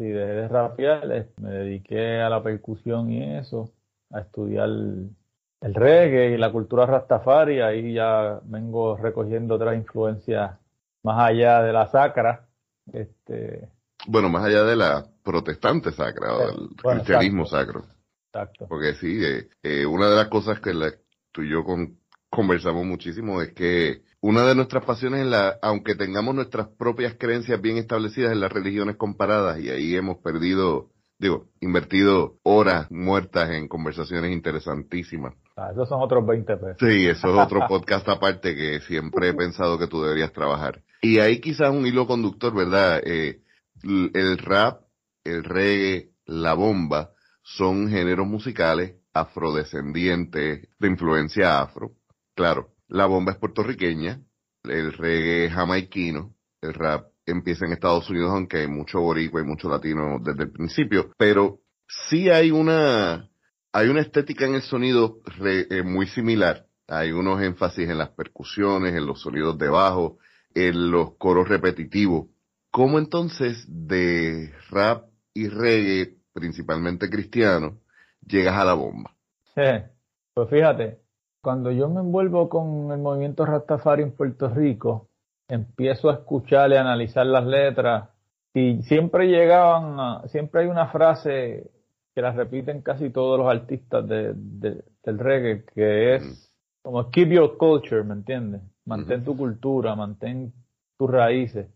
Sí, 0.01 0.07
dejé 0.07 0.33
de 0.33 0.49
rapear, 0.49 1.27
me 1.43 1.51
dediqué 1.51 2.23
a 2.23 2.31
la 2.31 2.43
percusión 2.43 3.13
y 3.13 3.37
eso, 3.37 3.71
a 4.11 4.21
estudiar 4.21 4.71
el 4.71 5.75
reggae 5.75 6.31
y 6.31 6.39
la 6.39 6.51
cultura 6.51 6.87
rastafari, 6.87 7.61
ahí 7.61 7.93
ya 7.93 8.41
vengo 8.45 8.97
recogiendo 8.97 9.57
otras 9.57 9.77
influencias 9.77 10.59
más 11.03 11.29
allá 11.29 11.63
de 11.63 11.75
la 11.75 11.87
sacra. 11.89 12.49
Este, 12.91 13.69
bueno, 14.07 14.31
más 14.31 14.47
allá 14.47 14.65
de 14.65 14.75
la 14.75 15.05
protestante 15.23 15.93
sacra 15.93 16.35
o 16.35 16.47
del 16.47 16.69
cristianismo 16.77 17.45
sacro. 17.45 17.85
Exacto. 18.33 18.69
Porque 18.71 18.95
sí, 18.95 19.23
eh, 19.23 19.51
eh, 19.63 19.85
una 19.85 20.09
de 20.09 20.17
las 20.17 20.29
cosas 20.29 20.61
que 20.61 20.73
la, 20.73 20.91
tú 21.31 21.43
y 21.43 21.51
yo 21.51 21.63
con, 21.63 21.99
conversamos 22.31 22.87
muchísimo 22.87 23.43
es 23.43 23.53
que 23.53 24.01
una 24.23 24.45
de 24.45 24.55
nuestras 24.55 24.85
pasiones 24.85 25.21
es 25.21 25.27
la, 25.27 25.59
aunque 25.63 25.95
tengamos 25.95 26.35
nuestras 26.35 26.69
propias 26.69 27.15
creencias 27.19 27.61
bien 27.61 27.79
establecidas 27.79 28.33
en 28.33 28.41
las 28.41 28.53
religiones 28.53 28.97
comparadas 28.97 29.59
y 29.61 29.71
ahí 29.71 29.97
hemos 29.97 30.19
perdido, 30.19 30.91
digo, 31.19 31.47
invertido 31.61 32.37
horas 32.43 32.91
muertas 32.91 33.51
en 33.51 33.69
conversaciones 33.69 34.33
interesantísimas. 34.33 35.35
Ah, 35.57 35.71
esos 35.73 35.89
son 35.89 36.03
otros 36.03 36.27
20 36.27 36.57
pesos. 36.57 36.77
Sí, 36.81 37.07
eso 37.07 37.29
es 37.29 37.47
otro 37.47 37.61
podcast 37.67 38.09
aparte 38.09 38.55
que 38.55 38.81
siempre 38.81 39.31
he 39.31 39.35
pensado 39.35 39.79
que 39.79 39.87
tú 39.87 40.03
deberías 40.03 40.33
trabajar. 40.33 40.83
Y 41.03 41.19
ahí 41.19 41.41
quizás 41.41 41.71
un 41.71 41.87
hilo 41.87 42.07
conductor, 42.07 42.55
¿verdad? 42.55 43.01
Eh, 43.05 43.41
el 43.83 44.39
rap, 44.39 44.83
el 45.25 45.45
reggae, 45.45 46.11
la 46.27 46.55
bomba 46.55 47.13
son 47.43 47.89
géneros 47.89 48.27
musicales 48.27 48.97
afrodescendientes 49.13 50.69
de 50.79 50.89
influencia 50.89 51.61
afro 51.61 51.93
Claro, 52.35 52.71
la 52.91 53.07
bomba 53.07 53.33
es 53.33 53.39
puertorriqueña, 53.39 54.21
el 54.65 54.93
reggae 54.93 55.47
es 55.47 55.53
jamaiquino, 55.53 56.35
el 56.61 56.75
rap 56.75 57.07
empieza 57.25 57.65
en 57.65 57.73
Estados 57.73 58.11
Unidos, 58.11 58.33
aunque 58.33 58.59
hay 58.59 58.69
mucho 58.69 59.01
boricua 59.01 59.41
y 59.41 59.45
mucho 59.45 59.69
latino 59.69 60.19
desde 60.21 60.45
el 60.45 60.51
principio, 60.51 61.13
pero 61.17 61.61
sí 62.09 62.29
hay 62.29 62.51
una, 62.51 63.29
hay 63.73 63.89
una 63.89 64.01
estética 64.01 64.47
en 64.47 64.57
el 64.57 64.63
sonido 64.63 65.21
eh, 65.45 65.83
muy 65.83 66.07
similar. 66.07 66.67
Hay 66.89 67.13
unos 67.13 67.41
énfasis 67.41 67.89
en 67.89 67.99
las 67.99 68.11
percusiones, 68.11 68.95
en 68.95 69.07
los 69.07 69.21
sonidos 69.23 69.57
de 69.59 69.69
bajo, 69.69 70.19
en 70.55 70.91
los 70.91 71.17
coros 71.17 71.49
repetitivos. 71.49 72.27
¿Cómo 72.73 72.99
entonces 72.99 73.65
de 73.69 74.53
rap 74.71 75.05
y 75.33 75.49
reggae, 75.49 76.17
principalmente 76.33 77.09
cristiano, 77.09 77.79
llegas 78.27 78.57
a 78.57 78.65
la 78.65 78.75
bomba? 78.75 79.15
Sí, 79.55 79.63
pues 80.35 80.51
fíjate, 80.51 81.00
cuando 81.43 81.71
yo 81.71 81.89
me 81.89 82.01
envuelvo 82.01 82.49
con 82.49 82.91
el 82.93 82.99
movimiento 82.99 83.47
Rastafari 83.47 84.03
en 84.03 84.13
Puerto 84.13 84.49
Rico, 84.49 85.09
empiezo 85.49 86.11
a 86.11 86.15
escuchar 86.15 86.71
y 86.71 86.77
analizar 86.77 87.27
las 87.27 87.47
letras 87.47 88.11
y 88.55 88.83
siempre 88.83 89.29
llegaban, 89.29 89.99
a, 89.99 90.29
siempre 90.29 90.63
hay 90.63 90.67
una 90.69 90.89
frase 90.89 91.71
que 92.15 92.23
la 92.23 92.33
repiten 92.33 92.83
casi 92.83 93.11
todos 93.11 93.39
los 93.39 93.49
artistas 93.49 94.07
de, 94.07 94.35
del 94.35 95.19
reggae, 95.19 95.65
que 95.65 96.17
es 96.17 96.53
como 96.83 97.11
keep 97.11 97.29
your 97.29 97.57
culture, 97.57 98.03
¿me 98.03 98.15
entiendes? 98.15 98.63
Mantén 98.85 99.25
tu 99.25 99.37
cultura, 99.37 99.95
mantén 99.95 100.53
tus 100.99 101.11
raíces. 101.11 101.69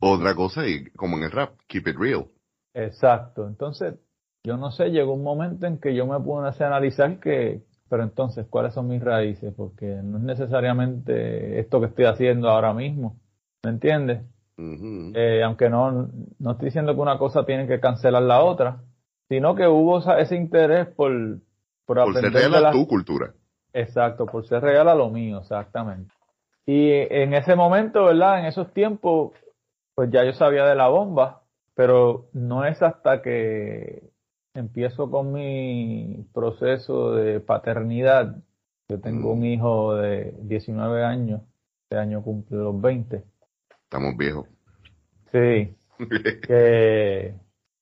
Otra 0.00 0.34
cosa, 0.34 0.66
y 0.66 0.86
como 0.90 1.16
en 1.18 1.24
el 1.24 1.30
rap, 1.30 1.54
keep 1.66 1.88
it 1.88 1.96
real. 1.96 2.26
Exacto. 2.72 3.46
Entonces, 3.46 3.94
yo 4.42 4.56
no 4.56 4.70
sé, 4.70 4.90
llegó 4.90 5.14
un 5.14 5.22
momento 5.22 5.66
en 5.66 5.78
que 5.78 5.94
yo 5.94 6.06
me 6.06 6.18
puse 6.20 6.64
a 6.64 6.66
analizar 6.66 7.20
que, 7.20 7.62
pero 7.88 8.02
entonces, 8.02 8.46
¿cuáles 8.48 8.74
son 8.74 8.88
mis 8.88 9.02
raíces? 9.02 9.52
Porque 9.56 9.86
no 10.02 10.18
es 10.18 10.24
necesariamente 10.24 11.58
esto 11.60 11.80
que 11.80 11.86
estoy 11.86 12.06
haciendo 12.06 12.48
ahora 12.48 12.72
mismo, 12.72 13.16
¿me 13.62 13.70
entiendes? 13.70 14.22
Eh, 14.56 15.42
aunque 15.44 15.68
no, 15.68 16.08
no 16.38 16.50
estoy 16.52 16.66
diciendo 16.66 16.94
que 16.94 17.00
una 17.00 17.18
cosa 17.18 17.44
tiene 17.44 17.66
que 17.66 17.80
cancelar 17.80 18.22
la 18.22 18.42
otra, 18.42 18.82
sino 19.28 19.54
que 19.54 19.66
hubo 19.66 19.98
ese 20.16 20.36
interés 20.36 20.86
por, 20.88 21.12
por, 21.84 21.98
aprender 21.98 22.32
ser 22.32 22.50
real 22.50 22.66
a 22.66 22.70
tu 22.70 22.86
cultura. 22.86 23.32
Exacto, 23.72 24.26
por 24.26 24.46
ser 24.46 24.62
real 24.62 24.88
a 24.88 24.94
lo 24.94 25.10
mío, 25.10 25.38
exactamente. 25.38 26.14
Y 26.66 26.90
en 26.90 27.34
ese 27.34 27.56
momento, 27.56 28.04
¿verdad? 28.04 28.40
En 28.40 28.46
esos 28.46 28.72
tiempos, 28.72 29.32
pues 29.94 30.10
ya 30.10 30.24
yo 30.24 30.32
sabía 30.32 30.64
de 30.64 30.76
la 30.76 30.88
bomba, 30.88 31.42
pero 31.74 32.28
no 32.32 32.64
es 32.64 32.80
hasta 32.82 33.20
que 33.20 34.13
empiezo 34.54 35.10
con 35.10 35.32
mi 35.32 36.26
proceso 36.32 37.14
de 37.14 37.40
paternidad. 37.40 38.36
Yo 38.88 39.00
tengo 39.00 39.32
un 39.32 39.44
hijo 39.44 39.96
de 39.96 40.34
19 40.42 41.04
años, 41.04 41.42
este 41.84 41.98
año 41.98 42.22
cumple 42.22 42.58
los 42.58 42.80
20. 42.80 43.24
Estamos 43.84 44.16
viejos. 44.16 44.46
Sí, 45.32 45.74
que 46.46 47.34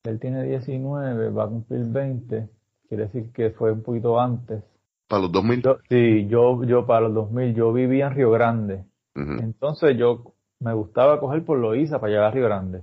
él 0.05 0.21
tiene 0.21 0.45
19, 0.45 1.31
va 1.31 1.45
a 1.45 1.49
cumplir 1.49 1.85
20, 1.85 2.49
quiere 2.88 3.05
decir 3.05 3.33
que 3.33 3.50
fue 3.50 3.73
un 3.73 3.83
poquito 3.83 4.19
antes. 4.19 4.62
¿Para 5.09 5.23
los 5.23 5.33
2000? 5.33 5.62
sí, 5.88 6.26
yo, 6.29 6.64
yo 6.64 6.87
para 6.87 7.02
los 7.02 7.14
2000, 7.14 7.55
yo 7.55 7.73
vivía 7.73 8.07
en 8.07 8.14
Río 8.14 8.31
Grande. 8.31 8.85
Entonces 9.14 9.99
yo 9.99 10.33
me 10.59 10.73
gustaba 10.73 11.21
coger 11.21 11.45
por 11.45 11.59
Loíza 11.59 12.00
para 12.00 12.11
llegar 12.12 12.26
a 12.26 12.31
Río 12.31 12.45
Grande 12.45 12.83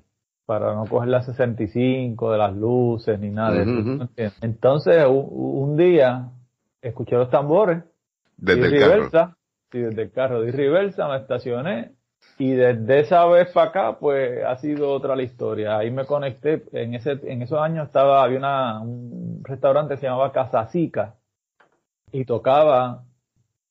para 0.49 0.73
no 0.73 0.87
coger 0.87 1.09
la 1.09 1.21
65 1.21 2.31
de 2.31 2.37
las 2.39 2.55
luces 2.55 3.19
ni 3.19 3.29
nada 3.29 3.51
de 3.51 4.07
eso. 4.15 4.31
Entonces, 4.41 5.05
un, 5.07 5.77
día 5.77 6.31
escuché 6.81 7.17
los 7.17 7.29
tambores. 7.29 7.83
Desde 8.35 8.65
el 8.65 9.11
carro. 9.11 9.35
Sí, 9.71 9.77
desde 9.77 10.01
el 10.01 10.11
carro. 10.11 10.41
Di 10.41 10.49
reversa, 10.49 11.07
me 11.07 11.17
estacioné. 11.17 11.91
Y 12.39 12.53
desde 12.53 13.01
esa 13.01 13.27
vez 13.27 13.51
para 13.51 13.69
acá, 13.69 13.99
pues 13.99 14.43
ha 14.43 14.55
sido 14.55 14.91
otra 14.91 15.15
la 15.15 15.21
historia. 15.21 15.77
Ahí 15.77 15.91
me 15.91 16.05
conecté. 16.05 16.63
En 16.71 16.95
ese 16.95 17.19
en 17.25 17.43
esos 17.43 17.59
años 17.59 17.85
estaba 17.85 18.23
había 18.23 18.39
una, 18.39 18.79
un 18.79 19.43
restaurante 19.43 19.93
que 19.93 19.99
se 19.99 20.07
llamaba 20.07 20.31
Casa 20.31 20.67
Sica. 20.69 21.13
Y 22.11 22.25
tocaba 22.25 23.03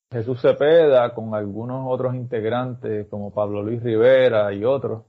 Jesús 0.09 0.41
Cepeda 0.41 1.13
con 1.13 1.35
algunos 1.35 1.83
otros 1.89 2.15
integrantes 2.15 3.05
como 3.09 3.33
Pablo 3.33 3.63
Luis 3.63 3.83
Rivera 3.83 4.53
y 4.53 4.63
otros. 4.63 5.08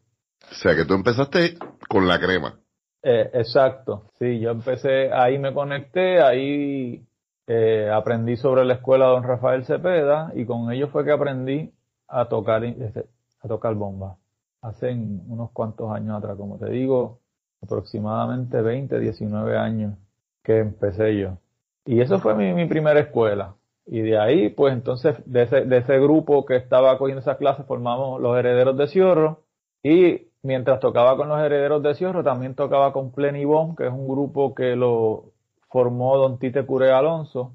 O 0.51 0.55
sea 0.55 0.75
que 0.75 0.85
tú 0.85 0.95
empezaste 0.95 1.57
con 1.89 2.07
la 2.07 2.19
crema. 2.19 2.59
Eh, 3.03 3.31
exacto, 3.33 4.11
sí, 4.19 4.41
yo 4.41 4.51
empecé, 4.51 5.11
ahí 5.13 5.39
me 5.39 5.55
conecté, 5.55 6.21
ahí 6.21 7.07
eh, 7.47 7.91
aprendí 7.91 8.37
sobre 8.37 8.65
la 8.65 8.75
escuela 8.75 9.07
Don 9.07 9.25
Rafael 9.25 9.65
Cepeda 9.65 10.33
y 10.35 10.45
con 10.45 10.71
ellos 10.71 10.91
fue 10.91 11.05
que 11.05 11.13
aprendí 11.13 11.73
a 12.09 12.27
tocar, 12.29 12.63
este, 12.65 13.07
a 13.41 13.49
tocar 13.49 13.75
bomba. 13.75 14.19
Hace 14.61 14.93
unos 14.93 15.51
cuantos 15.53 15.91
años 15.91 16.19
atrás, 16.19 16.37
como 16.37 16.59
te 16.59 16.69
digo, 16.71 17.21
aproximadamente 17.63 18.61
20, 18.61 18.99
19 19.01 19.57
años 19.57 19.97
que 20.43 20.59
empecé 20.59 21.17
yo. 21.17 21.39
Y 21.87 22.01
eso 22.01 22.21
fue 22.21 22.35
mi, 22.35 22.53
mi 22.53 22.67
primera 22.67 23.01
escuela. 23.01 23.57
Y 23.87 24.03
de 24.03 24.19
ahí, 24.19 24.51
pues 24.51 24.75
entonces, 24.75 25.17
de 25.25 25.43
ese, 25.43 25.63
de 25.63 25.79
ese 25.79 25.99
grupo 25.99 26.45
que 26.45 26.57
estaba 26.57 26.97
cogiendo 26.99 27.21
esas 27.21 27.39
clases, 27.39 27.67
formamos 27.67 28.21
los 28.21 28.39
herederos 28.39 28.77
de 28.77 28.87
Ciorro. 28.87 29.43
Y 29.83 30.30
mientras 30.43 30.81
tocaba 30.81 31.17
con 31.17 31.29
los 31.29 31.41
herederos 31.41 31.83
de 31.83 31.95
Ciorro, 31.95 32.23
también 32.23 32.55
tocaba 32.55 32.93
con 32.93 33.13
Plenibón, 33.13 33.77
que 33.77 33.87
es 33.87 33.93
un 33.93 34.09
grupo 34.09 34.55
que 34.55 34.77
lo 34.77 35.25
formó 35.69 36.17
Don 36.17 36.39
Tite 36.39 36.65
Curé 36.65 36.93
Alonso. 36.93 37.53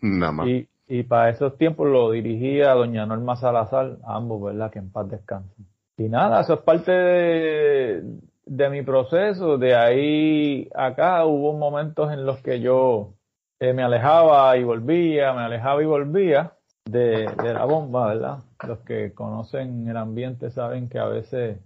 Nada 0.00 0.32
más. 0.32 0.46
Y, 0.46 0.68
y 0.88 1.02
para 1.02 1.30
esos 1.30 1.56
tiempos 1.56 1.88
lo 1.88 2.10
dirigía 2.10 2.74
Doña 2.74 3.06
Norma 3.06 3.36
Salazar, 3.36 3.98
ambos, 4.04 4.42
¿verdad? 4.42 4.70
Que 4.70 4.78
en 4.78 4.90
paz 4.90 5.08
descansen. 5.08 5.66
Y 5.96 6.08
nada, 6.08 6.40
eso 6.40 6.54
es 6.54 6.60
parte 6.60 6.90
de, 6.92 8.02
de 8.46 8.70
mi 8.70 8.82
proceso. 8.82 9.58
De 9.58 9.76
ahí 9.76 10.68
acá 10.74 11.24
hubo 11.26 11.52
momentos 11.52 12.10
en 12.12 12.24
los 12.24 12.38
que 12.40 12.60
yo 12.60 13.12
eh, 13.58 13.74
me 13.74 13.82
alejaba 13.82 14.56
y 14.56 14.64
volvía, 14.64 15.32
me 15.34 15.42
alejaba 15.42 15.82
y 15.82 15.86
volvía 15.86 16.52
de, 16.86 17.26
de 17.42 17.54
la 17.54 17.66
bomba, 17.66 18.08
¿verdad? 18.08 18.38
Los 18.66 18.78
que 18.78 19.12
conocen 19.12 19.86
el 19.86 19.96
ambiente 19.96 20.50
saben 20.50 20.88
que 20.88 20.98
a 20.98 21.04
veces 21.04 21.58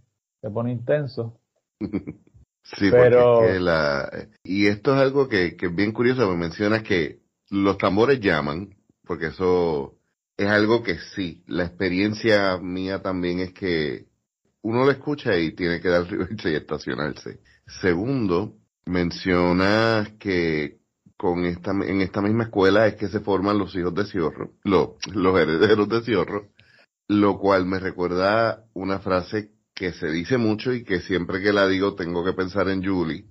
se 0.45 0.51
pone 0.51 0.73
intenso. 0.73 1.41
sí, 1.81 2.91
pero... 2.91 3.41
la... 3.59 4.29
Y 4.43 4.67
esto 4.67 4.95
es 4.95 5.01
algo 5.01 5.27
que, 5.27 5.57
que 5.57 5.67
es 5.67 5.75
bien 5.75 5.93
curioso, 5.93 6.31
me 6.31 6.37
mencionas 6.37 6.83
que 6.83 7.21
los 7.49 7.79
tambores 7.79 8.21
llaman, 8.21 8.77
porque 9.07 9.29
eso 9.29 9.95
es 10.37 10.47
algo 10.47 10.83
que 10.83 10.99
sí, 11.15 11.43
la 11.47 11.65
experiencia 11.65 12.59
mía 12.59 13.01
también 13.01 13.41
es 13.41 13.55
que 13.55 14.05
uno 14.61 14.85
lo 14.85 14.91
escucha 14.91 15.35
y 15.39 15.53
tiene 15.53 15.81
que 15.81 15.89
dar 15.89 16.05
reversa 16.11 16.51
y 16.51 16.57
estacionarse. 16.57 17.41
Segundo, 17.81 18.55
mencionas 18.85 20.11
que 20.19 20.81
con 21.17 21.47
esta, 21.47 21.71
en 21.71 22.03
esta 22.03 22.21
misma 22.21 22.45
escuela 22.45 22.87
es 22.87 22.97
que 22.97 23.09
se 23.09 23.21
forman 23.21 23.57
los 23.57 23.75
hijos 23.77 23.95
de 23.95 24.05
Ciorro, 24.05 24.53
los, 24.63 24.91
los 25.15 25.41
herederos 25.41 25.89
de 25.89 26.03
Ciorro, 26.03 26.49
lo 27.09 27.39
cual 27.39 27.65
me 27.65 27.79
recuerda 27.79 28.67
una 28.75 28.99
frase 28.99 29.54
que 29.75 29.93
se 29.93 30.09
dice 30.09 30.39
mucho 30.39 30.73
y 30.73 30.85
que 30.85 31.01
siempre 31.01 31.43
que 31.43 31.53
la 31.53 31.67
digo 31.67 31.95
tengo 31.95 32.25
que 32.25 32.33
pensar 32.33 32.69
en 32.69 32.85
Julie, 32.85 33.25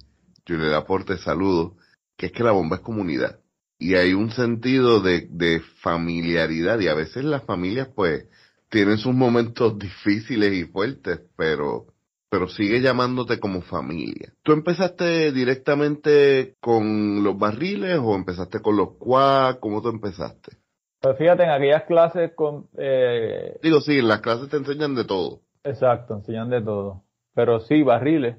Julie 0.47 0.69
Laporte, 0.69 1.17
saludo, 1.17 1.75
que 2.17 2.27
es 2.27 2.31
que 2.31 2.43
la 2.43 2.51
bomba 2.51 2.77
es 2.77 2.81
comunidad. 2.81 3.39
Y 3.79 3.95
hay 3.95 4.13
un 4.13 4.31
sentido 4.31 5.01
de, 5.01 5.27
de 5.29 5.61
familiaridad 5.81 6.79
y 6.79 6.87
a 6.87 6.93
veces 6.93 7.23
las 7.23 7.43
familias 7.43 7.89
pues 7.95 8.27
tienen 8.69 8.97
sus 8.97 9.13
momentos 9.13 9.77
difíciles 9.77 10.53
y 10.53 10.65
fuertes, 10.65 11.21
pero 11.37 11.87
pero 12.33 12.47
sigue 12.47 12.81
llamándote 12.81 13.39
como 13.39 13.61
familia. 13.61 14.33
¿Tú 14.41 14.53
empezaste 14.53 15.31
directamente 15.31 16.55
con 16.59 17.23
los 17.23 17.37
barriles 17.37 17.99
o 18.01 18.15
empezaste 18.15 18.59
con 18.59 18.75
los 18.75 18.97
cuas? 18.97 19.57
¿Cómo 19.57 19.83
tú 19.83 19.89
empezaste? 19.89 20.57
Pues 20.99 21.15
fíjate, 21.15 21.43
en 21.43 21.51
aquellas 21.51 21.83
clases 21.83 22.31
con... 22.33 22.69
Eh... 22.75 23.59
Digo, 23.61 23.81
sí, 23.81 23.99
en 23.99 24.07
las 24.07 24.21
clases 24.21 24.49
te 24.49 24.57
enseñan 24.57 24.95
de 24.95 25.03
todo. 25.03 25.41
Exacto, 25.63 26.15
enseñan 26.15 26.49
de 26.49 26.61
todo. 26.61 27.03
Pero 27.33 27.59
sí, 27.61 27.83
barriles, 27.83 28.37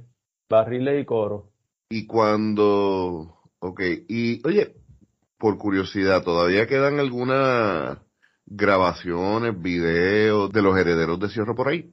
barriles 0.48 1.02
y 1.02 1.04
coro. 1.04 1.50
Y 1.88 2.06
cuando, 2.06 3.38
ok, 3.58 3.80
y 4.08 4.46
oye, 4.46 4.76
por 5.38 5.58
curiosidad, 5.58 6.22
¿todavía 6.22 6.66
quedan 6.66 7.00
algunas 7.00 7.98
grabaciones, 8.46 9.60
videos 9.60 10.52
de 10.52 10.62
los 10.62 10.76
herederos 10.76 11.18
de 11.18 11.28
Cierro 11.28 11.54
por 11.54 11.68
ahí? 11.68 11.92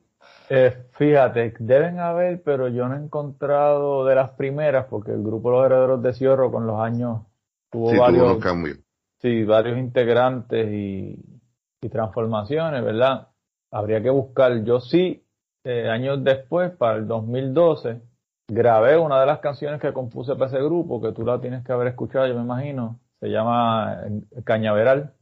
Eh, 0.50 0.86
fíjate, 0.98 1.54
deben 1.60 2.00
haber, 2.00 2.44
pero 2.44 2.68
yo 2.68 2.88
no 2.90 2.96
he 2.96 3.00
encontrado 3.00 4.06
de 4.06 4.16
las 4.16 4.32
primeras, 4.32 4.88
porque 4.90 5.12
el 5.12 5.24
grupo 5.24 5.50
Los 5.50 5.66
Herederos 5.66 6.04
de 6.04 6.14
Cierro 6.14 6.52
con 6.52 6.68
los 6.68 6.78
años 6.82 7.22
tuvo 7.70 7.96
varios 7.96 8.38
cambios. 8.40 8.80
Sí, 9.22 9.46
varios 9.46 9.78
integrantes 9.78 10.70
y, 10.70 11.18
y 11.82 11.90
transformaciones, 11.90 12.84
¿verdad? 12.84 13.30
habría 13.72 14.04
que 14.04 14.10
buscar. 14.10 14.64
Yo 14.64 14.80
sí, 14.80 15.21
eh, 15.64 15.90
años 15.90 16.24
después, 16.24 16.72
para 16.72 16.98
el 16.98 17.08
2012, 17.08 18.02
grabé 18.48 18.98
una 18.98 19.20
de 19.20 19.26
las 19.26 19.40
canciones 19.40 19.82
que 19.82 19.94
compuse 19.94 20.36
para 20.36 20.48
ese 20.48 20.62
grupo, 20.62 21.02
que 21.02 21.12
tú 21.12 21.24
la 21.26 21.40
tienes 21.40 21.64
que 21.66 21.72
haber 21.72 21.88
escuchado, 21.88 22.28
yo 22.28 22.36
me 22.36 22.42
imagino. 22.42 23.00
Se 23.20 23.30
llama 23.30 23.98
eh, 24.06 24.44
Cañaveral. 24.44 25.14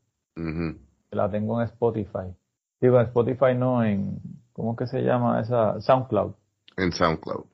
La 1.12 1.30
tengo 1.30 1.62
en 1.62 1.68
Spotify. 1.68 2.34
Digo, 2.80 3.00
en 3.00 3.08
Spotify 3.08 3.56
no, 3.56 3.84
en, 3.84 4.20
¿cómo 4.54 4.76
que 4.76 4.88
se 4.88 5.02
llama 5.02 5.42
esa? 5.42 5.82
SoundCloud. 5.82 6.34
En 6.78 6.92
SoundCloud. 6.94 7.46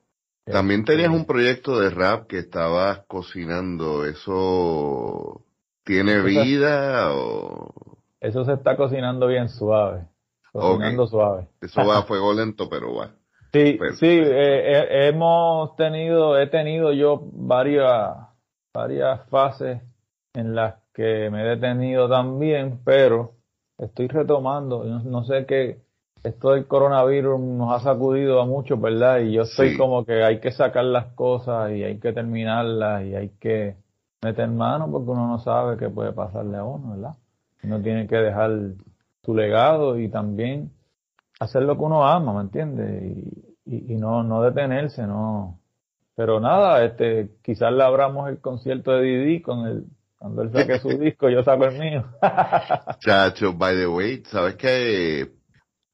También 0.45 0.85
tenías 0.85 1.09
un 1.09 1.25
proyecto 1.25 1.79
de 1.79 1.89
rap 1.89 2.27
que 2.27 2.37
estabas 2.37 2.99
cocinando, 3.07 4.05
eso 4.05 5.45
¿Tiene 5.85 6.19
vida 6.21 7.13
o...? 7.13 7.71
Eso 8.19 8.43
se 8.43 8.53
está 8.53 8.75
cocinando 8.75 9.27
bien 9.27 9.49
suave. 9.49 10.07
Cocinando 10.59 11.07
suave. 11.07 11.47
Eso 11.61 11.85
va 11.85 11.99
a 11.99 12.03
fuego 12.07 12.33
lento, 12.33 12.69
pero 12.69 12.95
va. 12.95 13.11
Sí, 13.51 13.79
sí, 13.99 14.07
eh, 14.07 14.73
eh, 14.73 15.07
hemos 15.07 15.75
tenido, 15.75 16.37
he 16.37 16.47
tenido 16.47 16.91
yo 16.91 17.21
varias, 17.31 18.17
varias 18.73 19.21
fases 19.29 19.81
en 20.33 20.55
las 20.55 20.75
que 20.93 21.29
me 21.29 21.41
he 21.41 21.55
detenido 21.55 22.09
también, 22.09 22.81
pero 22.83 23.31
estoy 23.77 24.07
retomando, 24.07 24.83
no, 24.83 25.23
sé 25.23 25.45
qué, 25.45 25.79
esto 26.23 26.51
del 26.51 26.67
coronavirus 26.67 27.39
nos 27.39 27.73
ha 27.73 27.83
sacudido 27.83 28.41
a 28.41 28.45
muchos, 28.45 28.79
¿verdad? 28.79 29.19
Y 29.19 29.33
yo 29.33 29.43
estoy 29.43 29.77
como 29.77 30.03
que 30.05 30.23
hay 30.23 30.39
que 30.39 30.51
sacar 30.51 30.83
las 30.85 31.07
cosas 31.13 31.71
y 31.71 31.83
hay 31.83 31.97
que 31.99 32.11
terminarlas 32.11 33.05
y 33.05 33.15
hay 33.15 33.29
que 33.39 33.75
meter 34.21 34.49
mano 34.49 34.91
porque 34.91 35.11
uno 35.11 35.27
no 35.27 35.39
sabe 35.39 35.77
qué 35.77 35.89
puede 35.89 36.11
pasarle 36.11 36.57
a 36.57 36.63
uno, 36.63 36.95
¿verdad? 36.95 37.15
Uno 37.63 37.81
tiene 37.81 38.07
que 38.07 38.17
dejar 38.17 38.51
su 39.25 39.35
legado 39.35 39.99
y 39.99 40.09
también 40.09 40.71
hacer 41.39 41.63
lo 41.63 41.75
que 41.75 41.83
uno 41.83 42.07
ama, 42.07 42.33
¿me 42.33 42.41
entiendes? 42.41 43.17
Y, 43.65 43.93
y, 43.93 43.95
no, 43.97 44.23
no 44.23 44.41
detenerse, 44.41 45.05
no. 45.07 45.59
Pero 46.15 46.39
nada, 46.39 46.85
este, 46.85 47.31
quizás 47.43 47.73
le 47.73 47.83
abramos 47.83 48.29
el 48.29 48.39
concierto 48.39 48.91
de 48.91 49.03
Didi 49.03 49.41
con 49.41 49.65
el, 49.67 49.85
cuando 50.17 50.43
él 50.43 50.51
saque 50.51 50.79
su 50.79 50.89
disco, 50.99 51.29
yo 51.29 51.43
saco 51.43 51.65
el 51.65 51.79
mío. 51.79 52.05
Chacho, 52.99 53.53
by 53.53 53.75
the 53.75 53.87
way, 53.87 54.23
¿sabes 54.25 54.55
que 54.55 55.31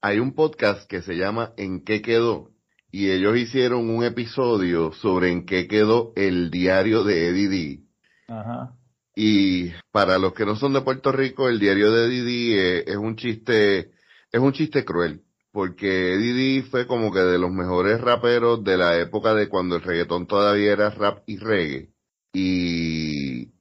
hay 0.00 0.18
un 0.18 0.34
podcast 0.34 0.88
que 0.88 1.02
se 1.02 1.14
llama 1.14 1.52
¿En 1.56 1.84
qué 1.84 2.02
quedó? 2.02 2.50
Y 2.90 3.10
ellos 3.10 3.36
hicieron 3.38 3.88
un 3.88 4.04
episodio 4.04 4.92
sobre 4.92 5.32
en 5.32 5.46
qué 5.46 5.66
quedó 5.66 6.12
el 6.14 6.50
diario 6.50 7.04
de 7.04 7.28
Eddie 7.28 7.48
D. 7.48 7.80
Ajá. 8.28 8.74
Y 9.14 9.70
para 9.90 10.18
los 10.18 10.32
que 10.32 10.46
no 10.46 10.56
son 10.56 10.72
de 10.72 10.80
Puerto 10.80 11.12
Rico, 11.12 11.48
el 11.48 11.58
diario 11.58 11.92
de 11.92 12.08
Didi 12.08 12.54
es, 12.54 12.84
es 12.86 12.96
un 12.96 13.16
chiste, 13.16 13.90
es 14.30 14.40
un 14.40 14.52
chiste 14.52 14.84
cruel, 14.84 15.22
porque 15.52 16.16
Didi 16.16 16.62
fue 16.62 16.86
como 16.86 17.12
que 17.12 17.20
de 17.20 17.38
los 17.38 17.50
mejores 17.50 18.00
raperos 18.00 18.64
de 18.64 18.78
la 18.78 18.98
época 18.98 19.34
de 19.34 19.48
cuando 19.48 19.76
el 19.76 19.82
reggaetón 19.82 20.26
todavía 20.26 20.72
era 20.72 20.90
rap 20.90 21.22
y 21.26 21.36
reggae. 21.36 21.90
Y 22.32 23.52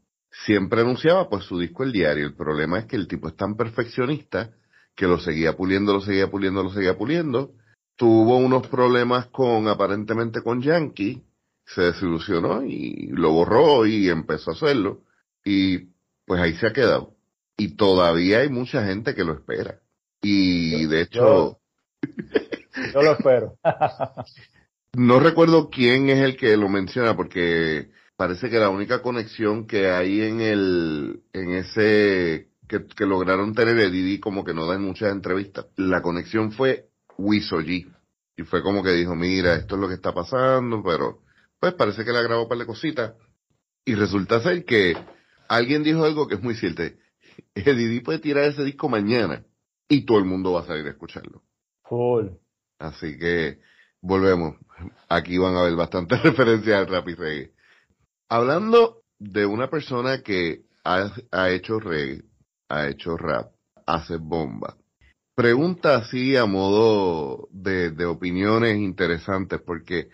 siempre 0.46 0.82
anunciaba 0.82 1.30
pues 1.30 1.44
su 1.44 1.60
disco 1.60 1.84
el 1.84 1.92
diario. 1.92 2.26
El 2.26 2.36
problema 2.36 2.80
es 2.80 2.86
que 2.86 2.96
el 2.96 3.08
tipo 3.08 3.28
es 3.28 3.36
tan 3.36 3.56
perfeccionista 3.58 4.52
que 4.96 5.08
lo 5.08 5.20
seguía 5.20 5.58
puliendo, 5.58 5.94
lo 5.94 6.02
seguía 6.02 6.30
puliendo, 6.32 6.64
lo 6.64 6.72
seguía 6.72 6.98
puliendo. 6.98 7.52
Tuvo 7.98 8.38
unos 8.38 8.68
problemas 8.68 9.28
con, 9.28 9.68
aparentemente 9.68 10.42
con 10.42 10.62
Yankee, 10.62 11.24
se 11.66 11.82
desilusionó 11.82 12.64
y 12.64 13.08
lo 13.12 13.32
borró 13.32 13.86
y 13.86 14.10
empezó 14.10 14.52
a 14.52 14.54
hacerlo 14.54 15.02
y 15.44 15.90
pues 16.26 16.42
ahí 16.42 16.54
se 16.56 16.68
ha 16.68 16.74
quedado. 16.74 17.16
Y 17.58 17.76
todavía 17.76 18.40
hay 18.40 18.50
mucha 18.50 18.86
gente 18.86 19.14
que 19.14 19.24
lo 19.24 19.34
espera. 19.34 19.80
Y 20.22 20.86
de 20.88 21.02
hecho... 21.02 21.60
Yo, 22.94 23.02
lo 23.02 23.12
espero. 23.12 23.58
no 24.94 25.20
recuerdo 25.20 25.70
quién 25.70 26.10
es 26.10 26.20
el 26.20 26.38
que 26.38 26.58
lo 26.58 26.70
menciona 26.70 27.16
porque 27.16 27.92
parece 28.16 28.50
que 28.50 28.60
la 28.60 28.70
única 28.70 29.02
conexión 29.02 29.68
que 29.68 29.90
hay 29.90 30.22
en 30.22 30.42
el, 30.42 31.24
en 31.34 31.52
ese, 31.52 32.50
que, 32.68 32.86
que 32.86 33.06
lograron 33.06 33.54
tener 33.54 33.78
el 33.78 33.92
Didi 33.92 34.20
como 34.20 34.44
que 34.44 34.54
no 34.54 34.66
da 34.66 34.76
en 34.76 34.84
muchas 34.84 35.12
entrevistas. 35.12 35.68
La 35.76 36.02
conexión 36.02 36.52
fue 36.52 36.88
Wisoji. 37.18 37.88
Y 38.38 38.44
fue 38.44 38.64
como 38.64 38.84
que 38.84 38.92
dijo, 38.92 39.16
mira, 39.16 39.56
esto 39.56 39.76
es 39.76 39.82
lo 39.82 39.88
que 39.88 39.96
está 39.96 40.14
pasando, 40.14 40.82
pero 40.84 41.22
pues 41.60 41.74
parece 41.74 42.04
que 42.04 42.12
la 42.12 42.22
grabó 42.22 42.48
para 42.48 42.60
la 42.60 42.66
cosita. 42.66 43.16
Y 43.86 43.96
resulta 43.96 44.40
ser 44.42 44.66
que 44.66 44.96
alguien 45.52 45.84
dijo 45.84 46.06
algo 46.06 46.28
que 46.28 46.36
es 46.36 46.42
muy 46.42 46.56
cierto. 46.56 46.84
Didi 47.56 48.00
puede 48.00 48.20
tirar 48.20 48.46
ese 48.46 48.64
disco 48.64 48.88
mañana 48.88 49.46
y 49.90 50.06
todo 50.06 50.18
el 50.18 50.26
mundo 50.26 50.54
va 50.54 50.62
a 50.62 50.66
salir 50.66 50.88
a 50.88 50.92
escucharlo. 50.92 51.44
Así 52.80 53.18
que 53.20 53.60
volvemos. 54.02 54.56
Aquí 55.10 55.38
van 55.38 55.56
a 55.58 55.64
ver 55.64 55.76
bastantes 55.76 56.24
referencias 56.24 56.80
al 56.80 56.88
rap 56.88 57.08
y 57.10 57.16
reggae. 57.16 57.54
Hablando 58.30 59.04
de 59.20 59.46
una 59.46 59.70
persona 59.70 60.22
que 60.22 60.62
ha, 60.86 61.50
hecho 61.50 61.80
reggae, 61.80 62.24
ha 62.70 62.88
hecho 62.88 63.18
rap, 63.18 63.52
hace 63.86 64.16
bomba. 64.16 64.78
Pregunta 65.36 65.98
así 65.98 66.38
a 66.38 66.46
modo 66.46 67.50
de, 67.52 67.92
de 67.92 68.06
opiniones 68.06 68.78
interesantes, 68.78 69.60
porque 69.62 70.10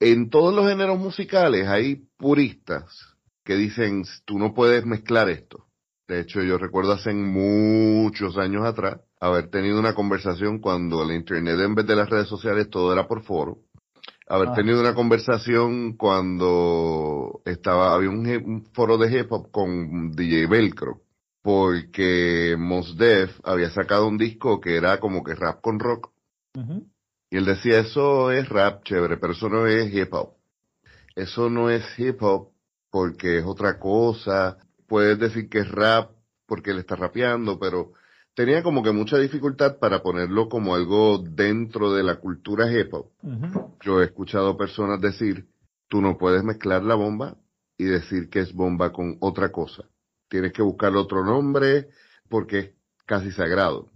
en 0.00 0.28
todos 0.28 0.52
los 0.52 0.66
géneros 0.66 0.98
musicales 0.98 1.68
hay 1.68 2.08
puristas 2.16 3.11
que 3.44 3.56
dicen, 3.56 4.04
tú 4.24 4.38
no 4.38 4.54
puedes 4.54 4.84
mezclar 4.86 5.28
esto. 5.28 5.66
De 6.08 6.20
hecho, 6.20 6.42
yo 6.42 6.58
recuerdo 6.58 6.92
hace 6.92 7.12
muchos 7.14 8.36
años 8.36 8.64
atrás 8.64 9.00
haber 9.20 9.50
tenido 9.50 9.78
una 9.78 9.94
conversación 9.94 10.58
cuando 10.58 11.04
la 11.04 11.14
internet 11.14 11.58
en 11.60 11.74
vez 11.76 11.86
de 11.86 11.96
las 11.96 12.10
redes 12.10 12.28
sociales 12.28 12.68
todo 12.70 12.92
era 12.92 13.06
por 13.06 13.22
foro. 13.22 13.58
Haber 14.28 14.48
ah. 14.48 14.54
tenido 14.54 14.80
una 14.80 14.94
conversación 14.94 15.96
cuando 15.96 17.40
estaba, 17.44 17.94
había 17.94 18.10
un, 18.10 18.66
foro 18.72 18.98
de 18.98 19.16
hip 19.16 19.30
hop 19.30 19.50
con 19.50 20.12
DJ 20.12 20.46
Velcro. 20.48 21.02
Porque 21.40 22.56
Mos 22.58 22.96
Def 22.96 23.40
había 23.42 23.70
sacado 23.70 24.06
un 24.06 24.16
disco 24.16 24.60
que 24.60 24.76
era 24.76 25.00
como 25.00 25.24
que 25.24 25.34
rap 25.34 25.60
con 25.60 25.80
rock. 25.80 26.10
Y 27.30 27.36
él 27.36 27.44
decía, 27.44 27.80
eso 27.80 28.30
es 28.30 28.48
rap 28.48 28.84
chévere, 28.84 29.16
pero 29.16 29.32
eso 29.32 29.48
no 29.48 29.66
es 29.66 29.92
hip 29.92 30.12
hop. 30.12 30.34
Eso 31.16 31.50
no 31.50 31.68
es 31.68 31.82
hip 31.98 32.22
hop 32.22 32.51
porque 32.92 33.38
es 33.38 33.44
otra 33.46 33.78
cosa, 33.78 34.58
puedes 34.86 35.18
decir 35.18 35.48
que 35.48 35.60
es 35.60 35.70
rap 35.70 36.10
porque 36.46 36.74
le 36.74 36.80
está 36.80 36.94
rapeando, 36.94 37.58
pero 37.58 37.94
tenía 38.34 38.62
como 38.62 38.82
que 38.82 38.92
mucha 38.92 39.16
dificultad 39.16 39.78
para 39.78 40.02
ponerlo 40.02 40.50
como 40.50 40.74
algo 40.74 41.18
dentro 41.18 41.94
de 41.94 42.02
la 42.02 42.16
cultura 42.16 42.70
hip 42.70 42.92
hop. 42.92 43.06
Yo 43.80 44.02
he 44.02 44.04
escuchado 44.04 44.58
personas 44.58 45.00
decir, 45.00 45.48
tú 45.88 46.02
no 46.02 46.18
puedes 46.18 46.44
mezclar 46.44 46.82
la 46.82 46.94
bomba 46.94 47.38
y 47.78 47.84
decir 47.84 48.28
que 48.28 48.40
es 48.40 48.52
bomba 48.52 48.92
con 48.92 49.16
otra 49.20 49.50
cosa. 49.50 49.88
Tienes 50.28 50.52
que 50.52 50.62
buscar 50.62 50.94
otro 50.94 51.24
nombre 51.24 51.88
porque 52.28 52.58
es 52.58 52.70
casi 53.06 53.32
sagrado. 53.32 53.90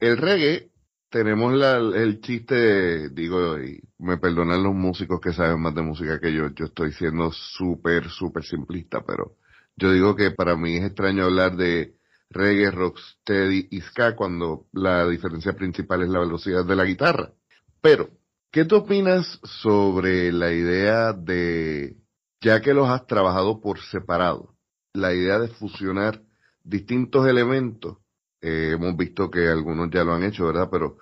El 0.00 0.18
reggae 0.18 0.70
tenemos 1.08 1.54
la, 1.54 1.78
el 1.78 2.20
chiste, 2.20 3.08
digo, 3.08 3.58
y 3.58 3.80
me 4.04 4.18
perdonan 4.18 4.62
los 4.62 4.74
músicos 4.74 5.20
que 5.20 5.32
saben 5.32 5.60
más 5.60 5.74
de 5.74 5.82
música 5.82 6.20
que 6.20 6.32
yo, 6.32 6.48
yo 6.50 6.66
estoy 6.66 6.92
siendo 6.92 7.32
súper, 7.32 8.08
súper 8.08 8.44
simplista, 8.44 9.02
pero 9.04 9.36
yo 9.76 9.92
digo 9.92 10.14
que 10.14 10.30
para 10.30 10.56
mí 10.56 10.76
es 10.76 10.84
extraño 10.84 11.24
hablar 11.24 11.56
de 11.56 11.94
reggae, 12.30 12.70
rocksteady 12.70 13.68
y 13.70 13.80
ska 13.80 14.14
cuando 14.14 14.66
la 14.72 15.08
diferencia 15.08 15.54
principal 15.54 16.02
es 16.02 16.08
la 16.08 16.20
velocidad 16.20 16.64
de 16.64 16.76
la 16.76 16.84
guitarra. 16.84 17.32
Pero, 17.80 18.10
¿qué 18.50 18.64
tú 18.64 18.76
opinas 18.76 19.40
sobre 19.42 20.32
la 20.32 20.52
idea 20.52 21.12
de, 21.12 21.96
ya 22.40 22.60
que 22.60 22.74
los 22.74 22.88
has 22.88 23.06
trabajado 23.06 23.60
por 23.60 23.80
separado, 23.80 24.54
la 24.92 25.12
idea 25.12 25.38
de 25.38 25.48
fusionar 25.48 26.22
distintos 26.62 27.26
elementos 27.26 27.98
eh, 28.46 28.72
hemos 28.74 28.94
visto 28.94 29.30
que 29.30 29.48
algunos 29.48 29.88
ya 29.90 30.04
lo 30.04 30.12
han 30.12 30.22
hecho, 30.22 30.44
¿verdad? 30.44 30.68
Pero 30.70 30.98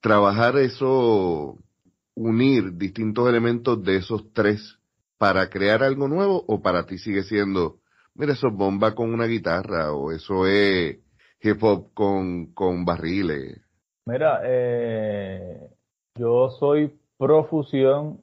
trabajar 0.00 0.58
eso, 0.58 1.58
unir 2.16 2.72
distintos 2.76 3.28
elementos 3.28 3.82
de 3.84 3.96
esos 3.96 4.32
tres 4.32 4.78
para 5.18 5.48
crear 5.48 5.82
algo 5.82 6.08
nuevo 6.08 6.44
o 6.48 6.60
para 6.60 6.84
ti 6.84 6.98
sigue 6.98 7.22
siendo, 7.22 7.76
mira, 8.14 8.32
eso 8.32 8.48
es 8.48 8.54
bomba 8.54 8.94
con 8.94 9.14
una 9.14 9.26
guitarra 9.26 9.92
o 9.92 10.10
eso 10.10 10.46
es 10.46 10.98
hip 11.40 11.62
hop 11.62 11.94
con, 11.94 12.46
con 12.54 12.84
barriles. 12.84 13.60
Mira, 14.06 14.40
eh, 14.44 15.70
yo 16.16 16.50
soy 16.58 16.98
profusión 17.18 18.22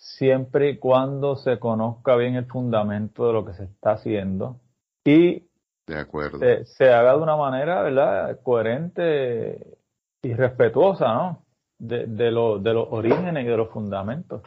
siempre 0.00 0.70
y 0.70 0.78
cuando 0.78 1.36
se 1.36 1.58
conozca 1.58 2.16
bien 2.16 2.34
el 2.34 2.46
fundamento 2.46 3.26
de 3.26 3.32
lo 3.32 3.44
que 3.44 3.52
se 3.52 3.64
está 3.64 3.92
haciendo 3.92 4.60
y 5.04 5.48
de 5.86 5.98
acuerdo. 5.98 6.38
Se, 6.64 6.92
haga 6.92 7.16
de 7.16 7.22
una 7.22 7.36
manera, 7.36 7.82
¿verdad? 7.82 8.40
Coherente 8.42 9.78
y 10.22 10.34
respetuosa, 10.34 11.14
¿no? 11.14 11.42
De, 11.78 12.06
de, 12.06 12.30
lo, 12.30 12.58
de 12.58 12.74
los 12.74 12.88
orígenes 12.90 13.44
y 13.44 13.48
de 13.48 13.56
los 13.56 13.70
fundamentos. 13.70 14.42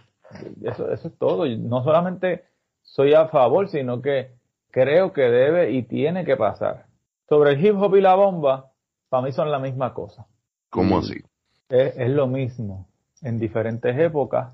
Eso, 0.63 0.91
eso 0.91 1.07
es 1.07 1.17
todo. 1.17 1.45
No 1.45 1.83
solamente 1.83 2.45
soy 2.81 3.13
a 3.13 3.27
favor, 3.27 3.69
sino 3.69 4.01
que 4.01 4.31
creo 4.69 5.13
que 5.13 5.21
debe 5.21 5.71
y 5.71 5.83
tiene 5.83 6.25
que 6.25 6.35
pasar. 6.35 6.85
Sobre 7.29 7.51
el 7.51 7.65
hip 7.65 7.75
hop 7.77 7.95
y 7.95 8.01
la 8.01 8.15
bomba, 8.15 8.71
para 9.09 9.23
mí 9.23 9.31
son 9.31 9.49
la 9.49 9.59
misma 9.59 9.93
cosa. 9.93 10.27
¿Cómo 10.69 10.99
así? 10.99 11.15
Es, 11.69 11.97
es 11.97 12.09
lo 12.09 12.27
mismo 12.27 12.87
en 13.21 13.39
diferentes 13.39 13.97
épocas. 13.97 14.53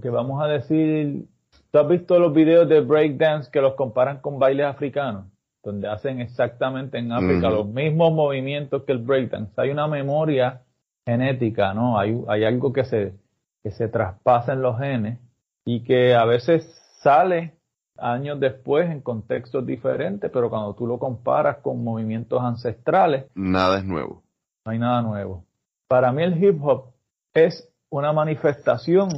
Que 0.00 0.10
vamos 0.10 0.42
a 0.42 0.46
decir, 0.46 1.26
¿tú 1.70 1.78
has 1.78 1.88
visto 1.88 2.18
los 2.18 2.32
videos 2.32 2.68
de 2.68 2.80
breakdance 2.80 3.50
que 3.50 3.60
los 3.60 3.74
comparan 3.74 4.20
con 4.20 4.38
bailes 4.38 4.66
africanos? 4.66 5.26
donde 5.62 5.88
hacen 5.88 6.20
exactamente 6.20 6.98
en 6.98 7.12
África 7.12 7.50
los 7.50 7.66
mismos 7.66 8.12
movimientos 8.12 8.84
que 8.84 8.92
el 8.92 8.98
breakdance. 8.98 9.52
Hay 9.60 9.70
una 9.70 9.86
memoria 9.86 10.62
genética, 11.08 11.72
¿no? 11.72 11.98
Hay, 11.98 12.22
hay 12.28 12.44
algo 12.44 12.70
que 12.70 12.84
se, 12.84 13.14
que 13.62 13.70
se 13.70 13.88
traspasa 13.88 14.52
en 14.52 14.60
los 14.60 14.78
genes 14.78 15.18
y 15.64 15.82
que 15.82 16.14
a 16.14 16.26
veces 16.26 16.64
sale 17.00 17.54
años 17.96 18.38
después 18.38 18.90
en 18.90 19.00
contextos 19.00 19.64
diferentes, 19.64 20.30
pero 20.30 20.50
cuando 20.50 20.74
tú 20.74 20.86
lo 20.86 20.98
comparas 20.98 21.58
con 21.62 21.82
movimientos 21.82 22.42
ancestrales, 22.42 23.24
nada 23.34 23.78
es 23.78 23.84
nuevo. 23.86 24.22
No 24.66 24.72
hay 24.72 24.78
nada 24.78 25.00
nuevo. 25.00 25.44
Para 25.88 26.12
mí 26.12 26.22
el 26.22 26.44
hip 26.44 26.62
hop 26.62 26.92
es 27.32 27.66
una 27.88 28.12
manifestación 28.12 29.08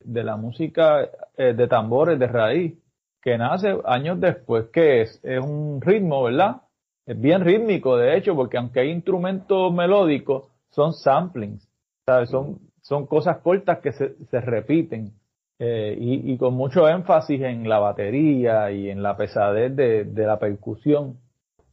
de 0.00 0.24
la 0.24 0.36
música 0.36 1.10
eh, 1.36 1.52
de 1.52 1.68
tambores 1.68 2.18
de 2.18 2.26
raíz 2.26 2.74
que 3.20 3.36
nace 3.36 3.76
años 3.84 4.18
después, 4.18 4.66
que 4.72 5.02
es, 5.02 5.20
es 5.22 5.44
un 5.44 5.82
ritmo, 5.82 6.22
¿verdad? 6.22 6.62
Es 7.04 7.20
bien 7.20 7.44
rítmico, 7.44 7.98
de 7.98 8.16
hecho, 8.16 8.34
porque 8.34 8.56
aunque 8.56 8.80
hay 8.80 8.90
instrumentos 8.90 9.72
melódicos, 9.74 10.53
son 10.74 10.92
samplings, 10.92 11.68
¿sabes? 12.06 12.30
Son, 12.30 12.58
son 12.82 13.06
cosas 13.06 13.38
cortas 13.38 13.78
que 13.78 13.92
se, 13.92 14.14
se 14.30 14.40
repiten 14.40 15.12
eh, 15.58 15.96
y, 15.98 16.36
con 16.36 16.54
mucho 16.54 16.88
énfasis 16.88 17.40
en 17.40 17.68
la 17.68 17.78
batería 17.78 18.72
y 18.72 18.90
en 18.90 19.02
la 19.02 19.16
pesadez 19.16 19.74
de, 19.76 20.04
la 20.14 20.38
percusión. 20.38 21.18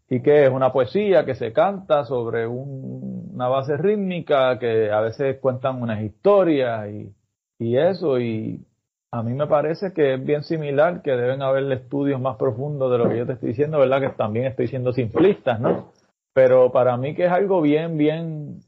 Y 0.08 0.22
que 0.22 0.46
es 0.46 0.50
una 0.52 0.72
poesía 0.72 1.26
que 1.26 1.36
se 1.36 1.52
canta 1.54 2.06
sobre 2.06 2.46
una 2.46 3.48
base 3.48 3.78
rítmica 3.78 4.60
que 4.60 4.92
a 4.92 5.00
veces 5.00 5.40
cuentan 5.40 5.82
unas 5.82 6.02
historias 6.04 6.90
y, 6.92 7.14
y 7.60 7.78
eso. 7.78 8.20
Y 8.20 8.66
a 9.12 9.24
mí 9.24 9.34
me 9.34 9.48
parece 9.48 9.94
que 9.94 10.16
es 10.16 10.24
bien 10.24 10.44
similar, 10.44 11.02
que 11.02 11.12
deben 11.12 11.42
haber 11.42 11.72
estudios 11.72 12.20
más 12.22 12.38
profundos 12.38 12.92
de 12.92 12.98
lo 12.98 13.10
que 13.10 13.18
yo 13.18 13.26
te 13.26 13.34
estoy 13.34 13.50
diciendo, 13.50 13.80
¿verdad? 13.80 14.02
Que 14.02 14.10
también 14.10 14.46
estoy 14.46 14.68
siendo 14.68 14.94
simplistas, 14.94 15.60
¿no? 15.60 15.92
Pero 16.34 16.72
para 16.72 16.98
mí 16.98 17.16
que 17.16 17.26
es 17.26 17.32
algo 17.32 17.62
bien, 17.62 17.98
bien, 17.98 18.60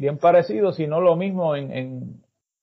bien 0.00 0.16
parecido, 0.16 0.72
si 0.72 0.86
no 0.86 1.00
lo 1.00 1.14
mismo 1.14 1.54
en, 1.54 1.70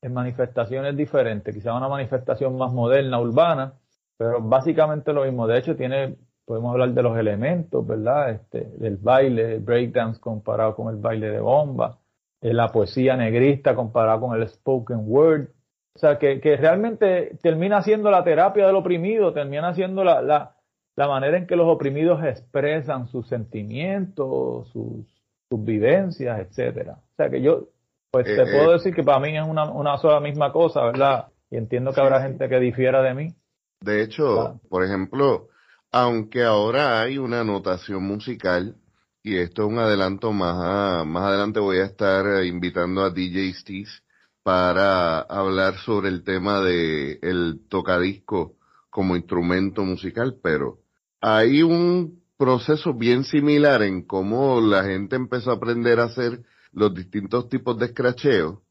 en 0.01 0.13
manifestaciones 0.13 0.95
diferentes, 0.95 1.53
quizá 1.53 1.75
una 1.75 1.87
manifestación 1.87 2.57
más 2.57 2.71
moderna, 2.73 3.19
urbana, 3.19 3.73
pero 4.17 4.41
básicamente 4.41 5.13
lo 5.13 5.23
mismo. 5.23 5.47
De 5.47 5.59
hecho, 5.59 5.75
tiene, 5.75 6.15
podemos 6.45 6.71
hablar 6.71 6.89
de 6.89 7.03
los 7.03 7.17
elementos, 7.17 7.85
¿verdad? 7.85 8.31
Este, 8.31 8.65
del 8.77 8.97
baile, 8.97 9.59
breakdance 9.59 10.19
comparado 10.19 10.75
con 10.75 10.93
el 10.93 10.99
baile 10.99 11.29
de 11.29 11.39
bomba, 11.39 11.99
eh, 12.41 12.53
la 12.53 12.69
poesía 12.69 13.15
negrista 13.15 13.75
comparado 13.75 14.21
con 14.21 14.41
el 14.41 14.47
spoken 14.47 15.03
word. 15.05 15.49
O 15.95 15.99
sea, 15.99 16.17
que, 16.17 16.39
que 16.41 16.57
realmente 16.57 17.37
termina 17.41 17.81
siendo 17.81 18.11
la 18.11 18.23
terapia 18.23 18.67
del 18.67 18.75
oprimido, 18.75 19.33
termina 19.33 19.73
siendo 19.73 20.03
la, 20.03 20.21
la, 20.21 20.55
la 20.95 21.07
manera 21.07 21.37
en 21.37 21.47
que 21.47 21.55
los 21.55 21.67
oprimidos 21.67 22.23
expresan 22.23 23.07
sus 23.07 23.27
sentimientos, 23.27 24.67
sus, 24.69 25.07
sus 25.49 25.63
vivencias, 25.63 26.39
etcétera. 26.39 26.99
O 27.17 27.23
sea, 27.23 27.31
que 27.31 27.41
yo, 27.41 27.69
pues 28.11 28.25
te 28.25 28.43
eh, 28.43 28.45
puedo 28.45 28.69
eh, 28.69 28.73
decir 28.73 28.93
que 28.93 29.01
para 29.01 29.19
mí 29.19 29.35
es 29.35 29.43
una, 29.43 29.71
una 29.71 29.97
sola 29.97 30.19
misma 30.19 30.51
cosa, 30.51 30.83
¿verdad? 30.83 31.29
Y 31.49 31.57
entiendo 31.57 31.91
que 31.91 31.99
habrá 31.99 32.21
gente 32.21 32.47
que 32.47 32.59
difiera 32.59 33.01
de 33.01 33.15
mí. 33.15 33.33
De 33.81 34.03
hecho, 34.03 34.59
por 34.69 34.83
ejemplo, 34.83 35.47
aunque 35.91 36.43
ahora 36.43 37.01
hay 37.01 37.17
una 37.17 37.43
notación 37.43 38.03
musical, 38.03 38.75
y 39.23 39.37
esto 39.37 39.63
es 39.63 39.67
un 39.67 39.79
adelanto 39.79 40.31
más, 40.31 41.07
más 41.07 41.23
adelante 41.23 41.59
voy 41.59 41.79
a 41.79 41.85
estar 41.85 42.45
invitando 42.45 43.01
a 43.03 43.09
DJ 43.09 43.53
Steez 43.53 44.03
para 44.43 45.21
hablar 45.21 45.77
sobre 45.79 46.09
el 46.09 46.23
tema 46.23 46.61
de 46.61 47.17
el 47.23 47.61
tocadisco 47.67 48.57
como 48.91 49.15
instrumento 49.15 49.83
musical, 49.83 50.37
pero 50.43 50.81
hay 51.19 51.63
un 51.63 52.21
proceso 52.37 52.93
bien 52.93 53.23
similar 53.23 53.81
en 53.81 54.03
cómo 54.03 54.61
la 54.61 54.83
gente 54.83 55.15
empezó 55.15 55.49
a 55.49 55.55
aprender 55.55 55.99
a 55.99 56.05
hacer 56.05 56.43
los 56.71 56.93
distintos 56.93 57.49
tipos 57.49 57.77
de 57.77 57.87
escracheo 57.87 58.63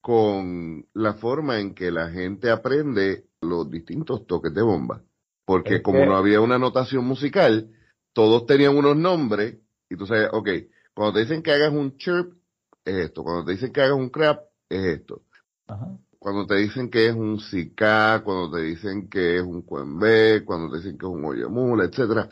con 0.00 0.86
la 0.94 1.14
forma 1.14 1.58
en 1.58 1.74
que 1.74 1.90
la 1.90 2.10
gente 2.10 2.50
aprende 2.50 3.24
los 3.40 3.70
distintos 3.70 4.26
toques 4.26 4.54
de 4.54 4.62
bomba. 4.62 5.02
Porque 5.44 5.82
como 5.82 6.04
no 6.04 6.16
había 6.16 6.40
una 6.40 6.58
notación 6.58 7.04
musical, 7.04 7.70
todos 8.12 8.46
tenían 8.46 8.76
unos 8.76 8.96
nombres 8.96 9.58
y 9.88 9.96
tú 9.96 10.06
sabes, 10.06 10.28
ok, 10.32 10.48
cuando 10.94 11.14
te 11.14 11.20
dicen 11.20 11.42
que 11.42 11.52
hagas 11.52 11.72
un 11.72 11.96
chirp, 11.96 12.34
es 12.84 12.94
esto. 12.94 13.22
Cuando 13.22 13.44
te 13.44 13.52
dicen 13.52 13.72
que 13.72 13.80
hagas 13.80 13.96
un 13.96 14.10
crap, 14.10 14.42
es 14.68 14.84
esto. 14.84 15.22
Cuando 16.18 16.46
te 16.46 16.56
dicen 16.56 16.90
que 16.90 17.08
es 17.08 17.14
un 17.14 17.38
sica, 17.38 18.22
cuando 18.24 18.56
te 18.56 18.62
dicen 18.62 19.08
que 19.08 19.36
es 19.36 19.42
un 19.42 19.62
cuembe, 19.62 20.44
cuando 20.44 20.70
te 20.70 20.78
dicen 20.78 20.98
que 20.98 21.06
es 21.06 21.12
un 21.12 21.24
oyemula, 21.24 21.84
etcétera 21.84 22.28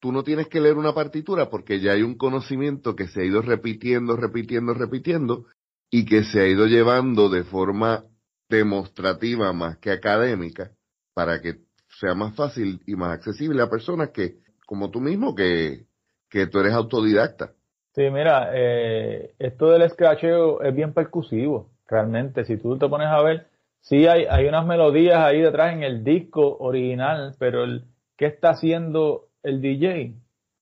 tú 0.00 0.12
no 0.12 0.24
tienes 0.24 0.48
que 0.48 0.60
leer 0.60 0.76
una 0.76 0.94
partitura 0.94 1.50
porque 1.50 1.80
ya 1.80 1.92
hay 1.92 2.02
un 2.02 2.16
conocimiento 2.16 2.96
que 2.96 3.06
se 3.06 3.20
ha 3.20 3.24
ido 3.24 3.42
repitiendo, 3.42 4.16
repitiendo, 4.16 4.74
repitiendo 4.74 5.44
y 5.90 6.06
que 6.06 6.24
se 6.24 6.40
ha 6.40 6.46
ido 6.46 6.66
llevando 6.66 7.28
de 7.28 7.44
forma 7.44 8.04
demostrativa 8.48 9.52
más 9.52 9.78
que 9.78 9.90
académica 9.92 10.72
para 11.14 11.40
que 11.40 11.56
sea 12.00 12.14
más 12.14 12.34
fácil 12.34 12.80
y 12.86 12.96
más 12.96 13.12
accesible 13.12 13.62
a 13.62 13.70
personas 13.70 14.10
que, 14.10 14.36
como 14.66 14.90
tú 14.90 15.00
mismo, 15.00 15.34
que, 15.34 15.84
que 16.28 16.46
tú 16.46 16.60
eres 16.60 16.72
autodidacta. 16.72 17.52
Sí, 17.94 18.02
mira, 18.10 18.50
eh, 18.54 19.34
esto 19.38 19.70
del 19.70 19.88
scratcheo 19.90 20.62
es 20.62 20.74
bien 20.74 20.94
percusivo, 20.94 21.70
realmente. 21.88 22.44
Si 22.44 22.56
tú 22.56 22.78
te 22.78 22.88
pones 22.88 23.08
a 23.08 23.20
ver, 23.22 23.48
sí 23.80 24.06
hay, 24.06 24.24
hay 24.30 24.46
unas 24.46 24.64
melodías 24.64 25.18
ahí 25.18 25.40
detrás 25.40 25.74
en 25.74 25.82
el 25.82 26.04
disco 26.04 26.56
original, 26.58 27.34
pero 27.38 27.64
el, 27.64 27.84
¿qué 28.16 28.26
está 28.26 28.50
haciendo 28.50 29.29
el 29.42 29.60
DJ, 29.60 30.14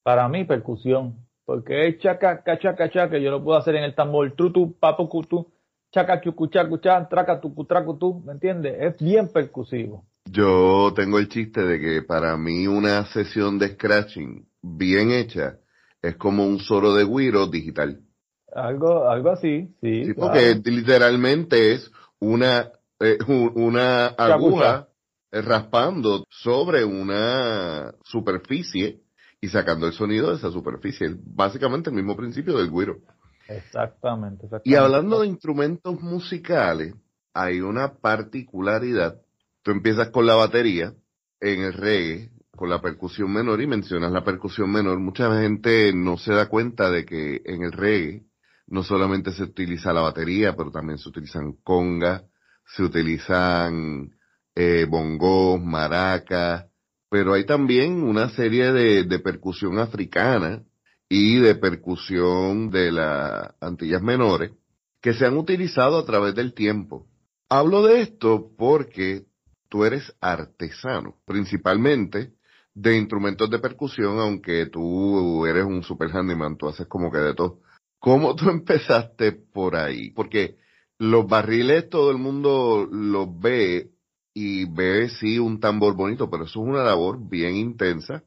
para 0.02 0.28
mí, 0.28 0.44
percusión. 0.44 1.16
Porque 1.44 1.88
es 1.88 1.98
chaca, 1.98 2.42
chaca, 2.58 2.90
chaca, 2.90 3.18
yo 3.18 3.30
lo 3.30 3.42
puedo 3.42 3.58
hacer 3.58 3.74
en 3.76 3.84
el 3.84 3.94
tambor, 3.94 4.30
trutu, 4.32 4.76
papo, 4.78 5.08
cutu, 5.08 5.50
chaca, 5.90 6.20
chucu, 6.20 6.48
chacu, 6.48 6.78
chan, 6.78 7.08
traca, 7.08 7.40
tucu, 7.40 7.64
tracu, 7.64 7.96
tu, 7.98 8.20
¿me 8.20 8.32
entiendes? 8.32 8.76
Es 8.78 8.98
bien 9.02 9.28
percusivo. 9.32 10.04
Yo 10.30 10.92
tengo 10.94 11.18
el 11.18 11.28
chiste 11.28 11.62
de 11.62 11.80
que 11.80 12.02
para 12.02 12.36
mí 12.36 12.66
una 12.66 13.06
sesión 13.06 13.58
de 13.58 13.68
scratching 13.68 14.46
bien 14.60 15.10
hecha 15.10 15.58
es 16.02 16.16
como 16.16 16.46
un 16.46 16.58
solo 16.58 16.94
de 16.94 17.04
guiro 17.04 17.46
digital. 17.46 18.02
Algo, 18.54 19.08
algo 19.08 19.30
así, 19.30 19.74
sí. 19.80 20.04
Sí, 20.04 20.14
porque 20.14 20.60
literalmente 20.64 21.72
es 21.72 21.90
una, 22.20 22.72
eh, 23.00 23.18
una 23.26 24.08
aguja 24.08 24.88
raspando 25.30 26.24
sobre 26.30 26.84
una 26.84 27.92
superficie 28.02 29.00
y 29.40 29.48
sacando 29.48 29.86
el 29.86 29.92
sonido 29.92 30.30
de 30.30 30.36
esa 30.36 30.50
superficie. 30.50 31.14
Básicamente 31.24 31.90
el 31.90 31.96
mismo 31.96 32.16
principio 32.16 32.58
del 32.58 32.70
guiro. 32.70 32.98
Exactamente, 33.48 34.46
Y 34.64 34.74
hablando 34.74 35.20
de 35.20 35.28
instrumentos 35.28 36.00
musicales, 36.02 36.94
hay 37.32 37.60
una 37.60 37.94
particularidad. 37.94 39.20
Tú 39.62 39.70
empiezas 39.70 40.10
con 40.10 40.26
la 40.26 40.34
batería 40.34 40.92
en 41.40 41.62
el 41.62 41.72
reggae, 41.72 42.30
con 42.50 42.68
la 42.68 42.82
percusión 42.82 43.32
menor 43.32 43.62
y 43.62 43.66
mencionas 43.66 44.12
la 44.12 44.24
percusión 44.24 44.70
menor. 44.70 44.98
Mucha 44.98 45.34
gente 45.40 45.92
no 45.94 46.18
se 46.18 46.34
da 46.34 46.46
cuenta 46.48 46.90
de 46.90 47.06
que 47.06 47.40
en 47.44 47.62
el 47.62 47.72
reggae 47.72 48.24
no 48.66 48.82
solamente 48.82 49.32
se 49.32 49.44
utiliza 49.44 49.94
la 49.94 50.02
batería, 50.02 50.54
pero 50.54 50.70
también 50.70 50.98
se 50.98 51.08
utilizan 51.08 51.52
congas, 51.62 52.24
se 52.66 52.82
utilizan 52.82 54.10
eh, 54.60 54.86
bongos, 54.90 55.62
maracas, 55.62 56.66
pero 57.08 57.34
hay 57.34 57.46
también 57.46 58.02
una 58.02 58.28
serie 58.30 58.72
de, 58.72 59.04
de 59.04 59.18
percusión 59.20 59.78
africana 59.78 60.64
y 61.08 61.38
de 61.38 61.54
percusión 61.54 62.68
de 62.68 62.90
las 62.90 63.54
Antillas 63.60 64.02
Menores 64.02 64.50
que 65.00 65.14
se 65.14 65.26
han 65.26 65.36
utilizado 65.36 65.96
a 65.96 66.04
través 66.04 66.34
del 66.34 66.54
tiempo. 66.54 67.06
Hablo 67.48 67.84
de 67.84 68.00
esto 68.00 68.50
porque 68.58 69.26
tú 69.68 69.84
eres 69.84 70.12
artesano, 70.20 71.14
principalmente 71.24 72.32
de 72.74 72.96
instrumentos 72.96 73.48
de 73.50 73.60
percusión, 73.60 74.18
aunque 74.18 74.66
tú 74.66 75.46
eres 75.46 75.66
un 75.66 75.84
super 75.84 76.10
handyman, 76.10 76.56
tú 76.56 76.68
haces 76.68 76.88
como 76.88 77.12
que 77.12 77.18
de 77.18 77.34
todo. 77.34 77.60
¿Cómo 78.00 78.34
tú 78.34 78.50
empezaste 78.50 79.30
por 79.30 79.76
ahí? 79.76 80.10
Porque 80.10 80.56
los 80.98 81.28
barriles 81.28 81.88
todo 81.88 82.10
el 82.10 82.18
mundo 82.18 82.88
los 82.90 83.38
ve 83.38 83.92
y 84.34 84.64
ve 84.66 85.08
sí 85.08 85.38
un 85.38 85.60
tambor 85.60 85.96
bonito, 85.96 86.30
pero 86.30 86.44
eso 86.44 86.60
es 86.60 86.68
una 86.68 86.82
labor 86.82 87.18
bien 87.28 87.56
intensa, 87.56 88.22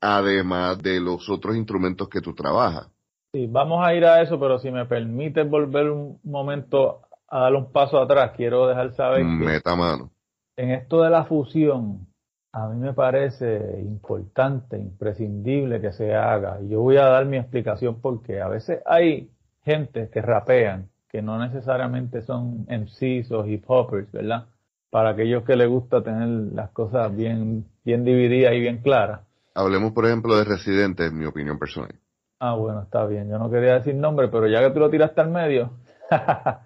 además 0.00 0.82
de 0.82 1.00
los 1.00 1.28
otros 1.28 1.56
instrumentos 1.56 2.08
que 2.08 2.20
tú 2.20 2.34
trabajas. 2.34 2.88
Sí, 3.32 3.46
vamos 3.46 3.84
a 3.84 3.94
ir 3.94 4.04
a 4.04 4.22
eso, 4.22 4.38
pero 4.38 4.58
si 4.58 4.70
me 4.70 4.86
permites 4.86 5.48
volver 5.48 5.90
un 5.90 6.20
momento 6.24 7.02
a 7.28 7.40
dar 7.40 7.54
un 7.54 7.72
paso 7.72 7.98
atrás, 7.98 8.32
quiero 8.36 8.66
dejar 8.66 8.94
saber 8.94 9.24
Meta 9.24 9.74
mano. 9.74 10.10
en 10.56 10.70
esto 10.70 11.02
de 11.02 11.10
la 11.10 11.24
fusión, 11.24 12.06
a 12.52 12.68
mí 12.68 12.78
me 12.78 12.94
parece 12.94 13.80
importante, 13.82 14.78
imprescindible 14.78 15.80
que 15.80 15.92
se 15.92 16.14
haga. 16.14 16.58
Y 16.62 16.68
yo 16.70 16.80
voy 16.80 16.96
a 16.96 17.04
dar 17.04 17.26
mi 17.26 17.36
explicación 17.36 18.00
porque 18.00 18.40
a 18.40 18.48
veces 18.48 18.80
hay 18.86 19.30
gente 19.62 20.08
que 20.10 20.22
rapean, 20.22 20.88
que 21.10 21.20
no 21.20 21.38
necesariamente 21.38 22.22
son 22.22 22.66
MCs 22.68 23.30
o 23.32 23.44
hip 23.46 23.64
hoppers, 23.66 24.10
¿verdad? 24.12 24.46
Para 24.96 25.10
aquellos 25.10 25.44
que 25.44 25.56
les 25.56 25.68
gusta 25.68 26.02
tener 26.02 26.26
las 26.54 26.70
cosas 26.70 27.14
bien, 27.14 27.66
bien 27.84 28.02
divididas 28.02 28.54
y 28.54 28.60
bien 28.60 28.78
claras. 28.78 29.20
Hablemos, 29.54 29.92
por 29.92 30.06
ejemplo, 30.06 30.34
de 30.38 30.44
Residente, 30.44 31.04
en 31.04 31.18
mi 31.18 31.26
opinión 31.26 31.58
personal. 31.58 31.94
Ah, 32.40 32.54
bueno, 32.54 32.80
está 32.80 33.04
bien. 33.04 33.28
Yo 33.28 33.36
no 33.38 33.50
quería 33.50 33.74
decir 33.74 33.94
nombre, 33.94 34.28
pero 34.28 34.48
ya 34.48 34.60
que 34.60 34.70
tú 34.70 34.80
lo 34.80 34.88
tiraste 34.88 35.20
al 35.20 35.28
medio. 35.28 35.72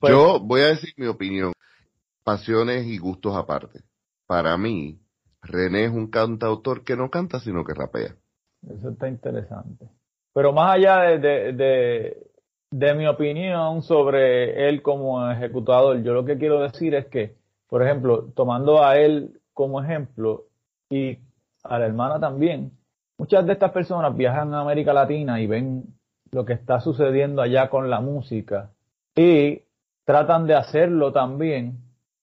Pues 0.00 0.12
Yo 0.12 0.40
voy 0.40 0.62
a 0.62 0.66
decir 0.66 0.92
mi 0.96 1.06
opinión. 1.06 1.52
Pasiones 2.24 2.84
y 2.84 2.98
gustos 2.98 3.36
aparte. 3.36 3.82
Para 4.26 4.58
mí, 4.58 4.98
René 5.40 5.84
es 5.84 5.92
un 5.92 6.10
cantautor 6.10 6.82
que 6.82 6.96
no 6.96 7.10
canta, 7.10 7.38
sino 7.38 7.64
que 7.64 7.74
rapea. 7.74 8.16
Eso 8.68 8.90
está 8.90 9.06
interesante. 9.06 9.86
Pero 10.34 10.52
más 10.52 10.74
allá 10.74 11.02
de, 11.02 11.52
de, 11.52 12.16
de, 12.72 12.94
mi 12.94 13.06
opinión 13.06 13.82
sobre 13.82 14.68
él 14.68 14.82
como 14.82 15.30
ejecutador, 15.30 16.02
yo 16.02 16.12
lo 16.12 16.24
que 16.24 16.38
quiero 16.38 16.60
decir 16.60 16.96
es 16.96 17.06
que, 17.06 17.38
por 17.68 17.82
ejemplo, 17.82 18.24
tomando 18.34 18.82
a 18.82 18.98
él 18.98 19.40
como 19.52 19.82
ejemplo 19.82 20.44
y 20.90 21.18
a 21.62 21.78
la 21.78 21.86
hermana 21.86 22.18
también, 22.18 22.72
muchas 23.18 23.46
de 23.46 23.52
estas 23.52 23.72
personas 23.72 24.16
viajan 24.16 24.54
a 24.54 24.60
América 24.60 24.92
Latina 24.92 25.40
y 25.40 25.46
ven 25.46 25.84
lo 26.30 26.44
que 26.44 26.54
está 26.54 26.80
sucediendo 26.80 27.42
allá 27.42 27.68
con 27.68 27.90
la 27.90 28.00
música 28.00 28.70
y 29.14 29.62
tratan 30.04 30.46
de 30.46 30.54
hacerlo 30.54 31.12
también, 31.12 31.78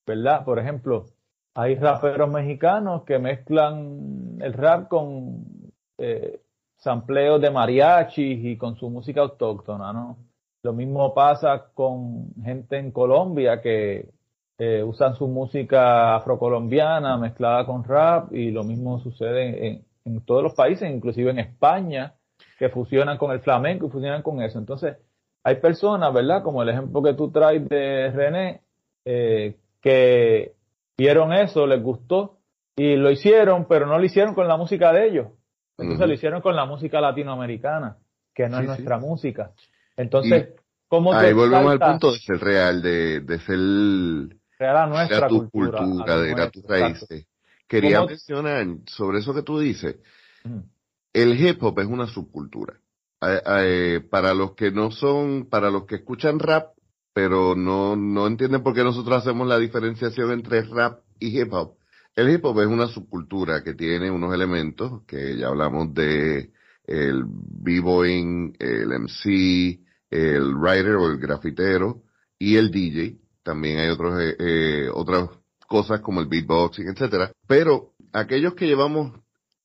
¿verdad? 0.06 0.44
Por 0.44 0.60
ejemplo, 0.60 1.06
hay 1.54 1.76
raperos 1.76 2.30
mexicanos 2.30 3.04
que 3.04 3.20
mezclan 3.20 4.38
el 4.42 4.54
rap 4.54 4.88
con 4.88 5.46
eh, 5.98 6.42
sampleos 6.78 7.42
de 7.42 7.52
mariachis 7.52 8.44
y 8.44 8.58
con 8.58 8.76
su 8.76 8.90
música 8.90 9.22
autóctona, 9.22 9.94
¿no? 9.94 10.18
Lo 10.64 10.74
mismo 10.74 11.14
pasa 11.14 11.68
con 11.74 12.34
gente 12.44 12.78
en 12.78 12.92
Colombia 12.92 13.62
que 13.62 14.10
eh, 14.58 14.84
usan 14.84 15.16
su 15.16 15.28
música 15.28 16.16
afrocolombiana 16.16 17.18
mezclada 17.18 17.66
con 17.66 17.84
rap 17.84 18.34
y 18.34 18.52
lo 18.52 18.64
mismo 18.64 19.00
sucede 19.00 19.68
en, 19.68 19.86
en, 20.06 20.22
todos 20.22 20.44
los 20.44 20.54
países, 20.54 20.90
inclusive 20.90 21.32
en 21.32 21.40
España, 21.40 22.14
que 22.58 22.70
fusionan 22.70 23.18
con 23.18 23.32
el 23.32 23.42
flamenco 23.42 23.88
y 23.88 23.90
fusionan 23.90 24.22
con 24.22 24.42
eso. 24.42 24.58
Entonces, 24.58 24.98
hay 25.44 25.56
personas, 25.56 26.14
¿verdad? 26.14 26.42
Como 26.42 26.64
el 26.64 26.70
ejemplo 26.70 27.04
que 27.04 27.14
tú 27.14 27.32
traes 27.32 27.68
de 27.68 28.12
René, 28.12 28.62
eh, 29.04 29.58
que 29.82 30.54
vieron 30.98 31.34
eso, 31.34 31.68
les 31.68 31.84
gustó 31.84 32.38
y 32.76 32.96
lo 32.96 33.12
hicieron, 33.12 33.66
pero 33.66 33.86
no 33.86 33.98
lo 33.98 34.06
hicieron 34.06 34.34
con 34.34 34.48
la 34.48 34.58
música 34.58 34.92
de 34.94 35.08
ellos. 35.08 35.28
Entonces 35.78 36.08
lo 36.08 36.14
hicieron 36.14 36.42
con 36.42 36.56
la 36.56 36.66
música 36.66 37.02
latinoamericana, 37.02 37.98
que 38.34 38.48
no 38.48 38.60
es 38.60 38.68
nuestra 38.68 38.98
música. 38.98 39.52
Entonces, 39.98 40.56
¿cómo 40.88 41.14
Ahí 41.14 41.34
volvemos 41.34 41.74
al 41.74 41.80
punto 41.80 42.14
de 42.14 42.20
ser 42.20 42.40
real, 42.40 42.82
de, 42.82 43.20
de 43.20 43.40
ser 43.40 43.60
real 44.74 44.90
nuestra 44.90 45.28
tu 45.28 45.50
cultura, 45.50 46.18
de 46.18 46.42
a 46.42 46.50
tus 46.50 46.64
raíces. 46.64 47.28
Quería 47.68 48.06
mencionar 48.06 48.66
sobre 48.86 49.20
eso 49.20 49.34
que 49.34 49.42
tú 49.42 49.60
dices. 49.60 49.98
El 51.14 51.40
hip 51.40 51.64
hop 51.64 51.80
es 51.80 51.88
una 51.88 52.08
subcultura. 52.08 52.80
para 53.20 54.34
los 54.34 54.54
que 54.54 54.72
no 54.72 54.92
son, 54.92 55.48
para 55.50 55.70
los 55.70 55.86
que 55.86 55.96
escuchan 55.96 56.40
rap, 56.40 56.74
pero 57.14 57.56
no, 57.56 57.96
no 57.96 58.28
entienden 58.28 58.62
por 58.62 58.74
qué 58.74 58.84
nosotros 58.84 59.18
hacemos 59.18 59.48
la 59.48 59.58
diferenciación 59.58 60.32
entre 60.32 60.64
rap 60.64 61.00
y 61.20 61.40
hip 61.40 61.54
hop. 61.54 61.78
El 62.16 62.30
hip 62.30 62.46
hop 62.46 62.62
es 62.62 62.68
una 62.68 62.88
subcultura 62.88 63.64
que 63.64 63.74
tiene 63.74 64.12
unos 64.12 64.34
elementos 64.34 65.04
que 65.06 65.38
ya 65.38 65.48
hablamos 65.48 65.94
de 65.94 66.52
el 66.86 67.24
b-boying, 67.26 68.56
el 68.60 68.88
MC, 69.00 69.80
el 70.10 70.56
writer 70.56 70.96
o 70.96 71.08
el 71.08 71.18
grafitero 71.18 72.04
y 72.38 72.58
el 72.58 72.72
DJ. 72.72 73.18
También 73.46 73.78
hay 73.78 73.90
otros, 73.90 74.20
eh, 74.20 74.36
eh, 74.40 74.90
otras 74.92 75.30
cosas 75.68 76.02
como 76.02 76.20
el 76.20 76.28
beatboxing, 76.28 76.90
etcétera. 76.90 77.32
Pero 77.48 77.94
aquellos 78.12 78.56
que 78.56 78.66
llevamos 78.66 79.14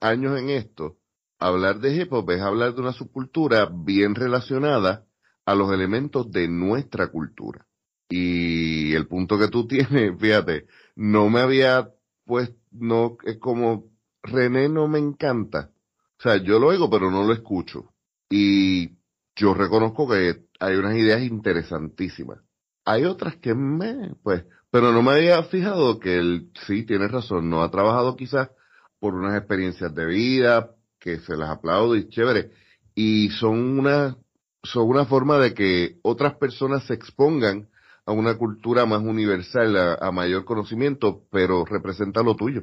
años 0.01 0.39
en 0.39 0.51
esto, 0.51 0.99
hablar 1.39 1.81
de 1.81 1.97
hip 1.97 2.13
hop 2.13 2.31
es 2.31 2.43
hablar 2.43 2.75
de 2.75 2.83
una 2.83 2.93
subcultura 2.93 3.71
bien 3.73 4.15
relacionada 4.15 5.07
a 5.47 5.55
los 5.55 5.73
elementos 5.73 6.31
de 6.31 6.47
nuestra 6.47 7.09
cultura. 7.09 7.67
Y 8.11 8.93
el 8.93 9.07
punto 9.09 9.39
que 9.39 9.49
tú 9.49 9.67
tienes, 9.67 10.13
fíjate, 10.21 10.67
no 10.95 11.31
me 11.31 11.41
había 11.41 11.89
pues 12.27 12.55
no, 12.71 13.17
es 13.25 13.39
como 13.39 13.91
René 14.23 14.69
no 14.69 14.89
me 14.89 14.99
encanta. 14.99 15.71
O 16.19 16.23
sea, 16.23 16.37
yo 16.37 16.59
lo 16.59 16.69
oigo, 16.69 16.91
pero 16.91 17.11
no 17.11 17.25
lo 17.25 17.33
escucho. 17.33 17.95
Y 18.29 18.99
yo 19.35 19.55
reconozco 19.55 20.07
que 20.07 20.45
hay 20.61 20.77
unas 20.77 20.97
ideas 20.97 21.23
interesantísimas. 21.23 22.41
Hay 22.85 23.05
otras 23.05 23.37
que 23.37 23.55
me, 23.55 24.15
pues, 24.23 24.45
pero 24.71 24.93
no 24.93 25.03
me 25.03 25.13
había 25.13 25.43
fijado 25.45 25.99
que 25.99 26.17
él, 26.17 26.51
sí, 26.67 26.85
tiene 26.85 27.09
razón, 27.09 27.51
no 27.51 27.63
ha 27.63 27.71
trabajado 27.71 28.17
quizás 28.17 28.51
por 28.99 29.15
unas 29.15 29.37
experiencias 29.37 29.95
de 29.95 30.07
vida, 30.07 30.71
que 30.99 31.19
se 31.19 31.37
las 31.37 31.51
aplaudo 31.51 31.97
y 31.97 32.09
chévere. 32.09 32.51
Y 32.95 33.31
son 33.31 33.79
una, 33.79 34.17
son 34.63 34.89
una 34.89 35.07
forma 35.07 35.39
de 35.39 35.55
que 35.55 35.97
otras 36.03 36.35
personas 36.37 36.85
se 36.85 36.95
expongan 36.95 37.69
a 38.07 38.13
una 38.13 38.37
cultura 38.37 38.87
más 38.87 39.03
universal, 39.03 39.99
a, 40.01 40.11
mayor 40.13 40.45
conocimiento, 40.45 41.25
pero 41.31 41.65
representa 41.65 42.23
lo 42.23 42.37
tuyo. 42.37 42.63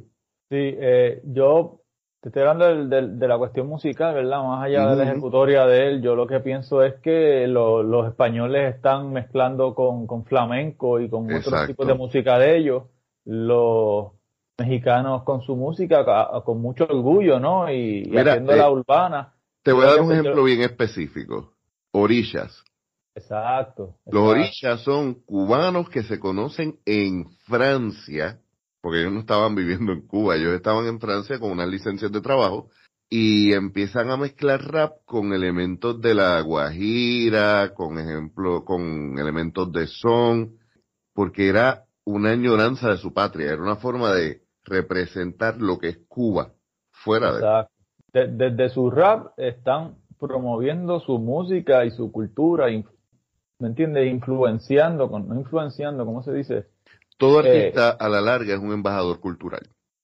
Sí, 0.50 0.56
eh, 0.56 1.22
yo 1.26 1.82
te 2.28 2.42
estoy 2.42 2.50
hablando 2.50 2.98
de, 2.98 3.28
la 3.28 3.38
cuestión 3.38 3.68
musical, 3.68 4.14
¿verdad? 4.14 4.44
Más 4.44 4.66
allá 4.66 4.90
de 4.90 4.96
la 4.98 5.12
ejecutoria 5.12 5.66
de 5.66 5.88
él, 5.88 6.02
yo 6.02 6.14
lo 6.14 6.28
que 6.28 6.42
pienso 6.42 6.84
es 6.84 6.96
que 6.96 7.48
los 7.48 8.08
españoles 8.08 8.76
están 8.76 9.14
mezclando 9.14 9.74
con, 9.74 10.26
flamenco 10.26 11.00
y 11.00 11.10
con 11.10 11.34
otros 11.34 11.68
tipos 11.68 11.88
de 11.88 11.94
música 11.94 12.38
de 12.38 12.58
ellos. 12.58 12.84
Los 13.24 14.12
mexicanos 14.58 15.24
con 15.24 15.42
su 15.42 15.56
música, 15.56 16.04
con 16.44 16.62
mucho 16.62 16.84
orgullo, 16.84 17.40
¿no? 17.40 17.72
Y, 17.72 18.04
haciendo 18.18 18.56
la 18.56 18.68
eh, 18.68 18.72
urbana. 18.72 19.34
Te 19.64 19.72
voy 19.72 19.86
a 19.86 19.92
dar 19.92 20.02
un 20.02 20.12
ejemplo 20.12 20.44
bien 20.44 20.62
específico. 20.62 21.54
Orillas. 21.92 22.62
Exacto, 23.16 23.96
Los 24.06 24.24
orillas 24.24 24.82
son 24.82 25.16
cubanos 25.26 25.90
que 25.90 26.04
se 26.04 26.20
conocen 26.20 26.78
en 26.86 27.30
Francia, 27.46 28.42
porque 28.82 29.02
ellos 29.02 29.14
no 29.14 29.20
estaban 29.20 29.56
viviendo 29.56 29.92
en 29.92 30.08
Cuba, 30.08 30.36
ellos 30.36 30.54
estaban 30.54 30.86
en 30.86 31.00
Francia 31.00 31.40
con 31.40 31.52
unas 31.52 31.68
licencias 31.68 32.12
de 32.12 32.22
trabajo 32.22 32.70
y 33.10 33.54
empiezan 33.54 34.10
a 34.10 34.18
mezclar 34.18 34.62
rap 34.62 34.98
con 35.06 35.34
elementos 35.34 36.02
de 36.02 36.14
la 36.14 36.42
guajira, 36.42 37.74
con 37.74 37.98
ejemplo, 37.98 38.66
con 38.66 39.18
elementos 39.18 39.72
de 39.72 39.88
son, 39.88 40.58
porque 41.14 41.48
era 41.48 41.86
una 42.06 42.32
añoranza 42.32 42.90
de 42.90 42.98
su 42.98 43.14
patria, 43.14 43.52
era 43.52 43.62
una 43.62 43.78
forma 43.78 44.14
de 44.14 44.44
representar 44.64 45.58
lo 45.58 45.78
que 45.78 45.90
es 45.90 46.00
Cuba 46.08 46.52
fuera 46.92 47.34
de 47.34 47.68
desde 48.26 48.70
su 48.70 48.90
rap 48.90 49.34
están 49.38 49.96
promoviendo 50.20 51.00
su 51.00 51.20
música 51.20 51.86
y 51.86 51.92
su 51.92 52.12
cultura, 52.12 52.68
¿me 53.60 53.68
entiendes? 53.68 54.12
Influenciando, 54.12 55.08
no 55.08 55.36
influenciando, 55.36 56.06
¿cómo 56.06 56.24
se 56.24 56.34
dice? 56.34 56.68
Todo 57.18 57.44
eh, 57.44 57.50
artista 57.50 57.90
a 57.92 58.10
la 58.10 58.22
larga 58.22 58.54
es 58.54 58.60
un 58.60 58.72
embajador 58.72 59.20
cultural. 59.20 59.62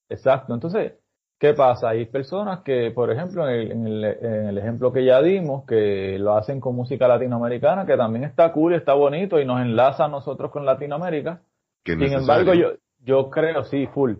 Exacto, 0.10 0.54
entonces, 0.54 0.94
¿qué 1.40 1.54
pasa? 1.54 1.90
Hay 1.90 2.06
personas 2.06 2.62
que, 2.62 2.92
por 2.92 3.12
ejemplo, 3.12 3.48
en 3.50 3.88
el, 3.88 4.58
ejemplo 4.58 4.92
que 4.92 5.06
ya 5.06 5.22
dimos, 5.22 5.66
que 5.66 6.18
lo 6.20 6.36
hacen 6.36 6.60
con 6.60 6.76
música 6.76 7.08
latinoamericana, 7.08 7.86
que 7.86 7.98
también 7.98 8.26
está 8.26 8.52
cool, 8.52 8.74
está 8.74 8.94
bonito 8.94 9.40
y 9.40 9.46
nos 9.46 9.62
enlaza 9.62 10.06
a 10.06 10.10
nosotros 10.10 10.52
con 10.52 10.66
Latinoamérica. 10.66 11.42
Sin 11.86 12.02
embargo, 12.02 12.54
yo, 12.54 12.74
yo 13.04 13.30
creo, 13.30 13.64
sí, 13.64 13.88
full, 13.88 14.14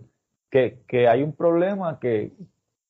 que, 0.50 0.82
que 0.86 1.08
hay 1.08 1.22
un 1.22 1.34
problema 1.34 1.98
que, 1.98 2.32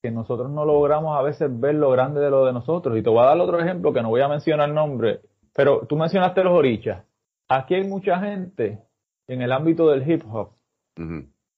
que 0.03 0.11
nosotros 0.11 0.51
no 0.51 0.67
logramos 0.67 1.19
a 1.19 1.23
veces 1.23 1.49
ver 1.61 1.77
lo 1.77 1.90
grande 1.90 2.21
de 2.21 2.29
lo 2.29 2.45
de 2.45 2.53
nosotros. 2.53 2.99
Y 2.99 3.03
te 3.03 3.09
voy 3.09 3.21
a 3.21 3.29
dar 3.29 3.40
otro 3.40 3.59
ejemplo 3.59 3.93
que 3.93 4.03
no 4.03 4.11
voy 4.11 4.21
a 4.21 4.29
mencionar 4.29 4.69
el 4.69 4.75
nombre, 4.75 5.21
pero 5.55 5.87
tú 5.87 5.97
mencionaste 5.97 6.45
los 6.45 6.53
orichas. 6.53 7.05
Aquí 7.49 7.75
hay 7.75 7.85
mucha 7.85 8.19
gente 8.19 8.81
en 9.27 9.43
el 9.43 9.53
ámbito 9.53 9.89
del 9.91 10.09
hip 10.09 10.23
hop 10.31 10.51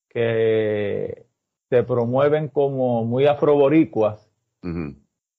que 0.09 1.27
se 1.69 1.83
promueven 1.83 2.49
como 2.49 3.05
muy 3.05 3.27
afroboricuas 3.27 4.31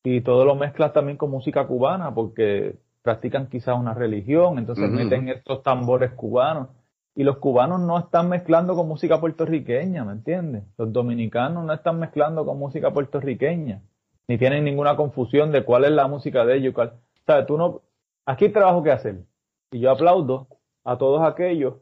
y 0.04 0.22
todo 0.22 0.46
lo 0.46 0.56
mezclas 0.56 0.94
también 0.94 1.18
con 1.18 1.32
música 1.32 1.68
cubana 1.68 2.14
porque 2.14 2.76
practican 3.02 3.48
quizás 3.48 3.78
una 3.78 3.94
religión, 3.94 4.58
entonces 4.58 4.90
meten 4.90 5.30
estos 5.30 5.64
tambores 5.64 6.12
cubanos. 6.12 6.70
Y 7.16 7.24
los 7.24 7.38
cubanos 7.38 7.82
no 7.82 7.98
están 7.98 8.30
mezclando 8.30 8.76
con 8.76 8.88
música 8.88 9.20
puertorriqueña, 9.20 10.06
¿me 10.06 10.12
entiendes? 10.12 10.66
Los 10.78 10.94
dominicanos 10.94 11.66
no 11.66 11.74
están 11.74 12.00
mezclando 12.00 12.46
con 12.46 12.60
música 12.60 12.94
puertorriqueña, 12.94 13.82
ni 14.28 14.38
tienen 14.38 14.64
ninguna 14.64 14.96
confusión 14.96 15.52
de 15.52 15.64
cuál 15.64 15.86
es 15.86 15.92
la 15.92 16.08
música 16.08 16.46
de 16.46 16.58
ellos. 16.58 16.74
Cuál... 16.76 16.90
O 16.90 17.26
sea, 17.26 17.46
tú 17.46 17.58
no, 17.58 17.82
Aquí 18.28 18.46
hay 18.46 18.52
trabajo 18.52 18.84
que 18.84 18.92
hacer. 18.92 19.24
Y 19.72 19.80
yo 19.80 19.90
aplaudo 19.90 20.48
a 20.84 20.98
todos 20.98 21.22
aquellos 21.24 21.76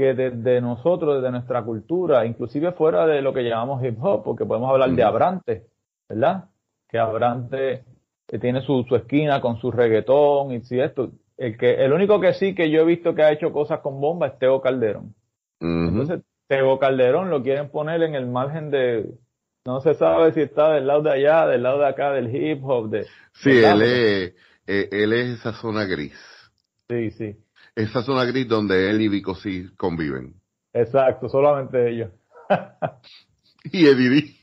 que 0.00 0.14
desde 0.14 0.60
nosotros, 0.62 1.16
desde 1.16 1.30
nuestra 1.30 1.62
cultura, 1.62 2.24
inclusive 2.24 2.72
fuera 2.72 3.06
de 3.06 3.20
lo 3.20 3.34
que 3.34 3.42
llamamos 3.42 3.84
hip 3.84 4.02
hop, 4.02 4.24
porque 4.24 4.46
podemos 4.46 4.70
hablar 4.70 4.90
de 4.90 5.02
Abrante, 5.02 5.66
¿verdad? 6.08 6.46
Que 6.88 6.98
Abrante 6.98 7.84
eh, 8.28 8.38
tiene 8.40 8.62
su, 8.62 8.86
esquina 8.96 9.42
con 9.42 9.58
su 9.60 9.70
reggaetón 9.70 10.52
y 10.52 10.62
si 10.62 10.80
esto. 10.80 11.12
El, 11.36 11.56
que, 11.56 11.84
el 11.84 11.92
único 11.92 12.20
que 12.20 12.32
sí 12.34 12.54
que 12.54 12.70
yo 12.70 12.80
he 12.80 12.84
visto 12.84 13.14
que 13.14 13.22
ha 13.22 13.32
hecho 13.32 13.52
cosas 13.52 13.80
con 13.80 14.00
bomba 14.00 14.28
es 14.28 14.38
Teo 14.38 14.60
Calderón. 14.60 15.14
Entonces, 15.60 16.22
Teo 16.46 16.78
Calderón 16.78 17.28
lo 17.28 17.42
quieren 17.42 17.70
poner 17.70 18.02
en 18.02 18.14
el 18.14 18.26
margen 18.26 18.70
de, 18.70 19.06
no 19.66 19.80
se 19.80 19.94
sabe 19.94 20.32
si 20.32 20.40
está 20.40 20.72
del 20.72 20.86
lado 20.86 21.02
de 21.02 21.12
allá, 21.12 21.46
del 21.46 21.62
lado 21.62 21.80
de 21.80 21.86
acá, 21.86 22.12
del 22.12 22.34
hip 22.34 22.64
hop. 22.64 22.88
De, 22.88 23.04
sí, 23.34 23.50
él 23.50 23.82
es, 23.82 24.34
eh, 24.66 24.88
él 24.90 25.12
es 25.12 25.40
esa 25.40 25.52
zona 25.52 25.84
gris. 25.84 26.18
Sí, 26.88 27.10
sí. 27.10 27.36
Esa 27.74 28.02
zona 28.02 28.24
gris 28.24 28.48
donde 28.48 28.90
él 28.90 29.00
y 29.00 29.08
Vico 29.08 29.34
sí 29.34 29.68
conviven. 29.76 30.34
Exacto, 30.72 31.28
solamente 31.28 31.90
ellos. 31.90 32.10
y 33.64 33.86
Eddie 33.86 34.34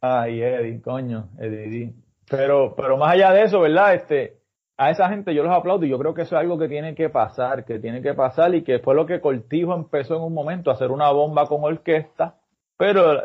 Ay, 0.00 0.42
Eddie, 0.42 0.82
coño, 0.82 1.30
Eddie. 1.38 1.94
Pero, 2.28 2.74
pero 2.76 2.96
más 2.96 3.12
allá 3.12 3.32
de 3.32 3.42
eso, 3.42 3.60
¿verdad? 3.60 3.94
Este, 3.94 4.38
a 4.76 4.90
esa 4.90 5.08
gente 5.08 5.34
yo 5.34 5.42
los 5.42 5.52
aplaudo 5.52 5.86
y 5.86 5.88
yo 5.88 5.98
creo 5.98 6.14
que 6.14 6.22
eso 6.22 6.36
es 6.36 6.40
algo 6.40 6.58
que 6.58 6.68
tiene 6.68 6.94
que 6.94 7.08
pasar, 7.08 7.64
que 7.64 7.78
tiene 7.78 8.02
que 8.02 8.14
pasar 8.14 8.54
y 8.54 8.62
que 8.62 8.80
fue 8.80 8.94
lo 8.94 9.06
que 9.06 9.20
Cortijo 9.20 9.74
empezó 9.74 10.16
en 10.16 10.22
un 10.22 10.34
momento 10.34 10.70
a 10.70 10.74
hacer 10.74 10.90
una 10.90 11.10
bomba 11.10 11.46
con 11.46 11.64
orquesta, 11.64 12.36
pero 12.76 13.22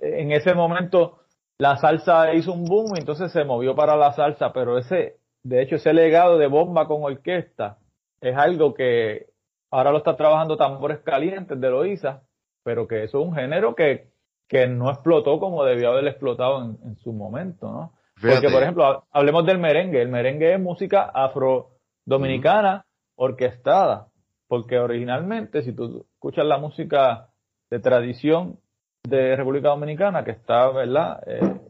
en 0.00 0.32
ese 0.32 0.54
momento 0.54 1.18
la 1.58 1.76
salsa 1.76 2.32
hizo 2.34 2.52
un 2.52 2.64
boom 2.64 2.94
y 2.96 3.00
entonces 3.00 3.32
se 3.32 3.44
movió 3.44 3.74
para 3.74 3.96
la 3.96 4.12
salsa, 4.12 4.52
pero 4.52 4.78
ese, 4.78 5.16
de 5.42 5.62
hecho, 5.62 5.76
ese 5.76 5.92
legado 5.92 6.38
de 6.38 6.46
bomba 6.46 6.86
con 6.86 7.02
orquesta 7.02 7.78
es 8.22 8.36
algo 8.36 8.72
que 8.72 9.26
ahora 9.70 9.90
lo 9.90 9.98
está 9.98 10.16
trabajando 10.16 10.56
Tambores 10.56 11.00
Calientes 11.00 11.60
de 11.60 11.70
Loíza, 11.70 12.22
pero 12.62 12.86
que 12.86 13.04
eso 13.04 13.20
es 13.20 13.26
un 13.26 13.34
género 13.34 13.74
que, 13.74 14.12
que 14.48 14.68
no 14.68 14.90
explotó 14.90 15.40
como 15.40 15.64
debió 15.64 15.90
haber 15.90 16.06
explotado 16.06 16.62
en, 16.62 16.96
su 16.96 17.12
momento, 17.12 17.70
¿no? 17.70 17.92
Porque, 18.20 18.50
por 18.50 18.62
ejemplo, 18.62 19.04
hablemos 19.10 19.44
del 19.44 19.58
merengue. 19.58 20.00
El 20.00 20.08
merengue 20.08 20.54
es 20.54 20.60
música 20.60 21.10
afro-dominicana 21.12 22.86
orquestada, 23.16 24.06
porque 24.46 24.78
originalmente, 24.78 25.62
si 25.62 25.72
tú 25.72 26.06
escuchas 26.14 26.46
la 26.46 26.58
música 26.58 27.30
de 27.68 27.80
tradición 27.80 28.60
de 29.02 29.34
República 29.34 29.70
Dominicana 29.70 30.22
que 30.22 30.30
está, 30.30 30.70
¿verdad? 30.70 31.20
Eh, 31.26 31.60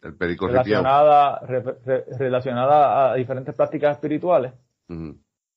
relacionada, 0.00 1.40
relacionada 2.18 3.12
a 3.12 3.14
diferentes 3.16 3.54
prácticas 3.54 3.96
espirituales. 3.96 4.54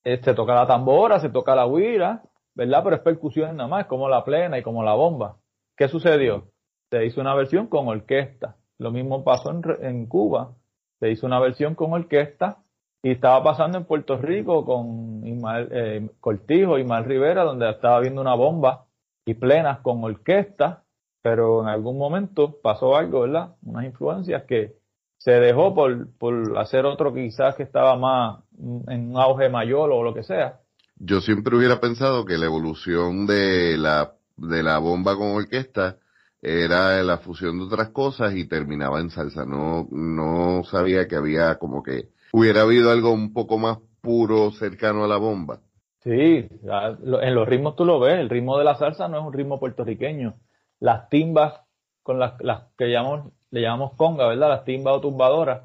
Se 0.03 0.33
toca 0.33 0.53
la 0.53 0.67
tambora, 0.67 1.19
se 1.19 1.29
toca 1.29 1.55
la 1.55 1.65
huira, 1.65 2.23
¿verdad? 2.55 2.81
Pero 2.83 2.95
es 2.95 3.01
percusión 3.01 3.55
nada 3.57 3.69
más, 3.69 3.85
como 3.85 4.09
la 4.09 4.23
plena 4.23 4.57
y 4.57 4.63
como 4.63 4.83
la 4.83 4.93
bomba. 4.93 5.37
¿Qué 5.75 5.87
sucedió? 5.87 6.49
Se 6.89 7.05
hizo 7.05 7.21
una 7.21 7.35
versión 7.35 7.67
con 7.67 7.87
orquesta. 7.87 8.57
Lo 8.77 8.91
mismo 8.91 9.23
pasó 9.23 9.51
en, 9.51 9.61
en 9.81 10.05
Cuba. 10.07 10.53
Se 10.99 11.09
hizo 11.09 11.25
una 11.25 11.39
versión 11.39 11.75
con 11.75 11.93
orquesta 11.93 12.63
y 13.03 13.11
estaba 13.11 13.43
pasando 13.43 13.77
en 13.77 13.85
Puerto 13.85 14.17
Rico 14.17 14.65
con 14.65 15.25
Ismael, 15.25 15.69
eh, 15.71 16.09
Cortijo 16.19 16.77
y 16.77 16.83
Mal 16.83 17.05
Rivera, 17.05 17.43
donde 17.43 17.69
estaba 17.69 17.99
viendo 17.99 18.21
una 18.21 18.35
bomba 18.35 18.85
y 19.25 19.33
plenas 19.33 19.79
con 19.79 20.03
orquesta 20.03 20.83
pero 21.21 21.61
en 21.61 21.67
algún 21.67 21.97
momento 21.97 22.59
pasó 22.61 22.95
algo, 22.95 23.21
¿verdad? 23.21 23.55
Unas 23.63 23.85
influencias 23.85 24.43
que 24.43 24.75
se 25.17 25.31
dejó 25.33 25.73
por, 25.75 26.11
por 26.17 26.57
hacer 26.57 26.85
otro 26.85 27.13
quizás 27.13 27.55
que 27.55 27.63
estaba 27.63 27.95
más 27.95 28.43
en 28.87 29.09
un 29.11 29.17
auge 29.17 29.49
mayor 29.49 29.91
o 29.91 30.03
lo 30.03 30.13
que 30.13 30.23
sea. 30.23 30.59
Yo 30.97 31.21
siempre 31.21 31.55
hubiera 31.55 31.79
pensado 31.79 32.25
que 32.25 32.37
la 32.37 32.45
evolución 32.45 33.25
de 33.25 33.77
la, 33.77 34.13
de 34.37 34.63
la 34.63 34.77
bomba 34.77 35.15
con 35.15 35.31
orquesta 35.31 35.97
era 36.41 37.01
la 37.03 37.17
fusión 37.17 37.57
de 37.57 37.65
otras 37.65 37.89
cosas 37.89 38.35
y 38.35 38.47
terminaba 38.47 38.99
en 38.99 39.09
salsa. 39.09 39.45
No, 39.45 39.87
no 39.91 40.63
sabía 40.63 41.07
que 41.07 41.15
había 41.15 41.55
como 41.55 41.83
que 41.83 42.09
hubiera 42.33 42.61
habido 42.61 42.91
algo 42.91 43.11
un 43.11 43.33
poco 43.33 43.57
más 43.57 43.79
puro 44.01 44.51
cercano 44.51 45.03
a 45.03 45.07
la 45.07 45.17
bomba. 45.17 45.59
Sí, 46.03 46.47
en 46.49 47.35
los 47.35 47.47
ritmos 47.47 47.75
tú 47.75 47.85
lo 47.85 47.99
ves, 47.99 48.19
el 48.19 48.29
ritmo 48.29 48.57
de 48.57 48.63
la 48.63 48.75
salsa 48.75 49.07
no 49.07 49.19
es 49.19 49.25
un 49.25 49.33
ritmo 49.33 49.59
puertorriqueño 49.59 50.35
las 50.81 51.09
timbas 51.09 51.61
con 52.03 52.19
las, 52.19 52.33
que 52.77 52.91
llamamos, 52.91 53.31
le 53.51 53.61
llamamos 53.61 53.93
conga, 53.95 54.27
¿verdad? 54.27 54.49
Las 54.49 54.65
timbas 54.65 54.95
o 54.95 55.01
tumbadoras 55.01 55.61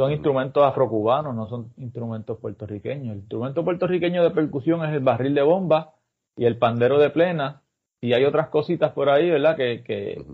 son 0.00 0.12
instrumentos 0.12 0.64
afrocubanos, 0.64 1.34
no 1.34 1.46
son 1.46 1.74
instrumentos 1.76 2.38
puertorriqueños. 2.38 3.12
El 3.12 3.18
instrumento 3.18 3.62
puertorriqueño 3.62 4.22
de 4.22 4.30
percusión 4.30 4.82
es 4.82 4.94
el 4.94 5.00
barril 5.00 5.34
de 5.34 5.42
bomba 5.42 5.92
y 6.36 6.46
el 6.46 6.56
pandero 6.56 6.98
de 6.98 7.10
plena, 7.10 7.60
y 8.00 8.14
hay 8.14 8.24
otras 8.24 8.48
cositas 8.48 8.92
por 8.92 9.10
ahí, 9.10 9.28
¿verdad? 9.28 9.56
Que, 9.56 9.82
que, 9.84 10.24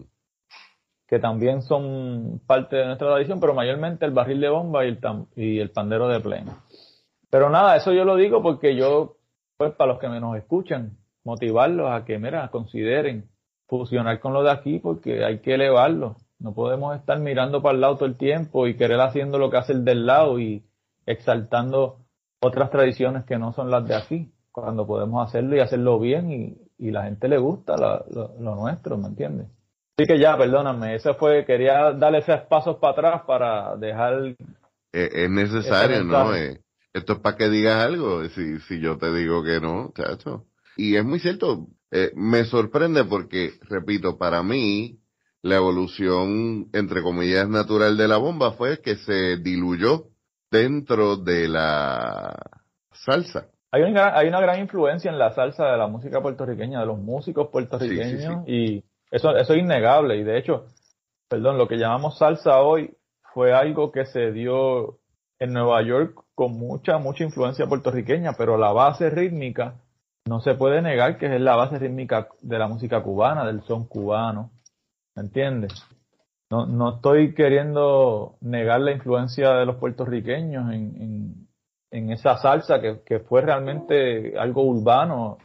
que 1.09 1.19
también 1.19 1.63
son 1.63 2.41
parte 2.47 2.77
de 2.77 2.87
nuestra 2.87 3.09
tradición, 3.09 3.41
pero 3.41 3.55
mayormente 3.55 4.05
el 4.07 4.13
barril 4.13 4.41
de 4.41 4.49
bomba 4.51 4.85
y 4.85 4.91
el, 4.91 5.01
y 5.35 5.59
el 5.59 5.71
pandero 5.71 6.07
de 6.07 6.21
plena. 6.21 6.63
Pero 7.29 7.51
nada, 7.51 7.75
eso 7.75 7.93
yo 7.93 8.05
lo 8.05 8.15
digo 8.15 8.45
porque 8.45 8.77
yo, 8.77 9.17
pues 9.57 9.73
para 9.73 9.91
los 9.91 9.99
que 9.99 10.09
me 10.09 10.21
nos 10.21 10.37
escuchan, 10.37 10.97
motivarlos 11.25 11.91
a 11.91 12.05
que, 12.05 12.21
mira, 12.21 12.49
consideren 12.53 13.29
fusionar 13.67 14.21
con 14.21 14.33
lo 14.33 14.45
de 14.45 14.53
aquí 14.53 14.79
porque 14.79 15.25
hay 15.25 15.41
que 15.41 15.55
elevarlo. 15.55 16.19
No 16.39 16.55
podemos 16.55 16.97
estar 16.97 17.19
mirando 17.19 17.63
para 17.63 17.75
el 17.75 17.81
lado 17.81 17.97
todo 17.97 18.07
el 18.07 18.17
tiempo 18.17 18.67
y 18.67 18.77
querer 18.77 19.01
haciendo 19.01 19.39
lo 19.39 19.51
que 19.51 19.57
hace 19.57 19.73
el 19.73 19.85
del 19.85 20.07
lado 20.07 20.39
y 20.39 20.65
exaltando 21.07 22.01
otras 22.41 22.71
tradiciones 22.71 23.25
que 23.25 23.39
no 23.39 23.53
son 23.53 23.71
las 23.71 23.87
de 23.87 23.95
aquí, 23.95 24.33
cuando 24.53 24.87
podemos 24.87 25.27
hacerlo 25.27 25.57
y 25.57 25.61
hacerlo 25.61 25.99
bien 25.99 26.31
y, 26.31 26.57
y 26.79 26.91
la 26.91 27.05
gente 27.05 27.29
le 27.29 27.39
gusta 27.39 27.77
lo, 27.77 28.55
nuestro, 28.57 28.99
¿me 28.99 29.09
entiendes? 29.09 29.49
Así 29.97 30.07
que 30.07 30.19
ya, 30.19 30.37
perdóname, 30.37 30.95
eso 30.95 31.15
fue, 31.15 31.45
quería 31.47 31.93
darle 31.93 32.19
esos 32.19 32.41
pasos 32.43 32.77
para 32.77 32.93
atrás 32.93 33.23
para 33.27 33.77
dejar... 33.77 34.37
Eh, 34.93 35.11
es, 35.13 35.31
necesario, 35.31 36.05
¿no? 36.05 36.35
Eh, 36.35 36.61
esto 36.93 37.15
es 37.15 37.19
para 37.21 37.37
que 37.37 37.49
digas 37.49 37.85
algo, 37.85 38.25
si, 38.29 38.59
si 38.61 38.81
yo 38.81 38.99
te 38.99 39.13
digo 39.13 39.43
que 39.43 39.61
no, 39.61 39.93
chacho. 39.95 40.47
Y 40.77 40.97
es 40.97 41.05
muy 41.05 41.19
cierto, 41.19 41.69
eh, 41.91 42.13
me 42.15 42.45
sorprende 42.45 43.05
porque, 43.05 43.53
repito, 43.63 44.19
para 44.19 44.43
mí 44.43 44.99
la 45.47 45.57
evolución, 45.57 46.69
entre 46.73 47.03
comillas, 47.03 47.49
natural 47.49 47.97
de 47.97 48.09
la 48.09 48.17
bomba 48.17 48.53
fue 48.53 48.81
que 48.81 48.97
se 48.97 49.37
diluyó 49.39 50.09
dentro 50.51 51.17
de 51.17 51.49
la 51.49 52.35
salsa. 52.93 53.47
Hay 53.71 53.83
una, 53.83 54.17
hay 54.17 54.29
una 54.29 54.41
gran 54.41 54.61
influencia 54.61 55.11
en 55.11 55.19
la 55.19 55.33
salsa 55.33 55.67
de 55.67 55.79
la 55.79 55.87
música 55.87 56.21
puertorriqueña, 56.21 56.81
de 56.81 56.87
los 56.87 56.99
músicos 56.99 57.49
puertorriqueños, 57.49 58.47
y 58.49 58.83
eso, 59.11 59.37
eso 59.37 59.55
es 59.55 59.59
innegable. 59.59 60.17
Y 60.17 60.25
de 60.25 60.39
hecho, 60.39 60.67
perdón, 61.29 61.59
lo 61.59 61.69
que 61.69 61.77
llamamos 61.77 62.19
salsa 62.19 62.61
hoy 62.61 62.97
fue 63.33 63.53
algo 63.53 63.93
que 63.93 64.07
se 64.07 64.33
dio 64.33 64.99
en 65.39 65.53
Nueva 65.53 65.83
York 65.83 66.25
con 66.35 66.59
mucha, 66.59 66.99
mucha 66.99 67.25
influencia 67.25 67.67
puertorriqueña, 67.67 68.33
pero 68.37 68.57
la 68.57 68.73
base 68.73 69.11
rítmica 69.11 69.75
no 70.27 70.41
se 70.41 70.55
puede 70.55 70.83
negar 70.83 71.19
que 71.19 71.27
es 71.27 71.41
la 71.41 71.55
base 71.55 71.79
rítmica 71.79 72.29
de 72.41 72.59
la 72.59 72.67
música 72.67 73.03
cubana, 73.03 73.47
del 73.47 73.63
son 73.63 73.87
cubano. 73.87 74.51
¿Me 75.17 75.23
entiendes? 75.23 75.73
No, 76.51 76.67
no 76.67 76.97
estoy 76.97 77.35
queriendo 77.35 78.37
negar 78.41 78.81
la 78.81 78.93
influencia 78.93 79.55
de 79.55 79.67
los 79.67 79.77
puertorriqueños 79.77 80.73
en, 80.73 81.49
en, 81.91 82.11
esa 82.11 82.37
salsa 82.37 82.81
que, 82.81 83.01
que, 83.05 83.21
fue 83.21 83.41
realmente 83.41 84.39
algo 84.39 84.63
urbano. 84.63 85.39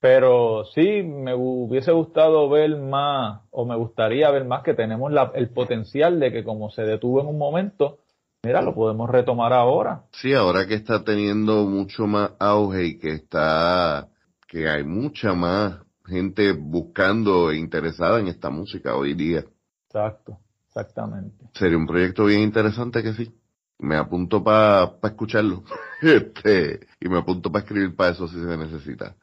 Pero 0.00 0.66
sí, 0.66 1.02
me 1.02 1.34
hubiese 1.34 1.90
gustado 1.90 2.48
ver 2.50 2.76
más, 2.76 3.40
o 3.50 3.64
me 3.64 3.74
gustaría 3.74 4.30
ver 4.30 4.44
más 4.44 4.62
que 4.62 4.74
tenemos 4.74 5.10
la, 5.10 5.32
el 5.34 5.48
potencial 5.48 6.20
de 6.20 6.30
que 6.30 6.44
como 6.44 6.70
se 6.70 6.82
detuvo 6.82 7.22
en 7.22 7.28
un 7.28 7.38
momento, 7.38 8.00
mira, 8.44 8.60
lo 8.60 8.74
podemos 8.74 9.08
retomar 9.08 9.54
ahora. 9.54 10.02
Sí, 10.12 10.34
ahora 10.34 10.66
que 10.66 10.74
está 10.74 11.02
teniendo 11.02 11.64
mucho 11.64 12.06
más 12.06 12.32
auge 12.38 12.84
y 12.84 12.98
que 12.98 13.12
está, 13.14 14.08
que 14.46 14.68
hay 14.68 14.84
mucha 14.84 15.32
más 15.32 15.83
gente 16.06 16.52
buscando 16.52 17.50
e 17.50 17.56
interesada 17.56 18.20
en 18.20 18.28
esta 18.28 18.50
música 18.50 18.94
hoy 18.94 19.14
día. 19.14 19.44
Exacto, 19.86 20.38
exactamente. 20.68 21.48
Sería 21.54 21.78
un 21.78 21.86
proyecto 21.86 22.26
bien 22.26 22.42
interesante 22.42 23.02
que 23.02 23.14
sí. 23.14 23.32
Me 23.78 23.96
apunto 23.96 24.42
para 24.42 24.94
escucharlo. 25.02 25.64
este, 26.02 26.86
y 27.00 27.08
me 27.08 27.18
apunto 27.18 27.50
para 27.50 27.64
escribir 27.64 27.94
para 27.94 28.12
eso 28.12 28.28
si 28.28 28.40
se 28.40 28.56
necesita. 28.56 29.16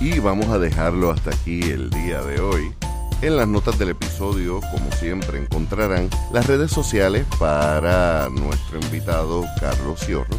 Y 0.00 0.18
vamos 0.18 0.46
a 0.48 0.58
dejarlo 0.58 1.10
hasta 1.10 1.30
aquí 1.30 1.60
el 1.62 1.90
día 1.90 2.22
de 2.22 2.40
hoy. 2.40 2.74
En 3.22 3.36
las 3.36 3.46
notas 3.46 3.78
del 3.78 3.90
episodio, 3.90 4.60
como 4.72 4.90
siempre, 4.92 5.38
encontrarán 5.38 6.08
las 6.32 6.46
redes 6.46 6.70
sociales 6.70 7.26
para 7.38 8.30
nuestro 8.30 8.80
invitado 8.80 9.44
Carlos 9.60 10.00
Ciorro, 10.00 10.38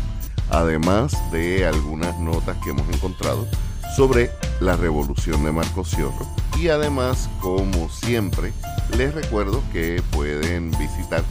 además 0.51 1.15
de 1.31 1.65
algunas 1.65 2.19
notas 2.19 2.57
que 2.63 2.71
hemos 2.71 2.87
encontrado 2.89 3.47
sobre 3.95 4.31
la 4.59 4.75
revolución 4.75 5.43
de 5.43 5.51
Marcos 5.51 5.89
Ciorro. 5.89 6.27
Y 6.59 6.67
además, 6.69 7.29
como 7.41 7.89
siempre, 7.89 8.53
les 8.97 9.13
recuerdo 9.13 9.61
que 9.73 10.01
pueden 10.11 10.71
visitar 10.71 11.23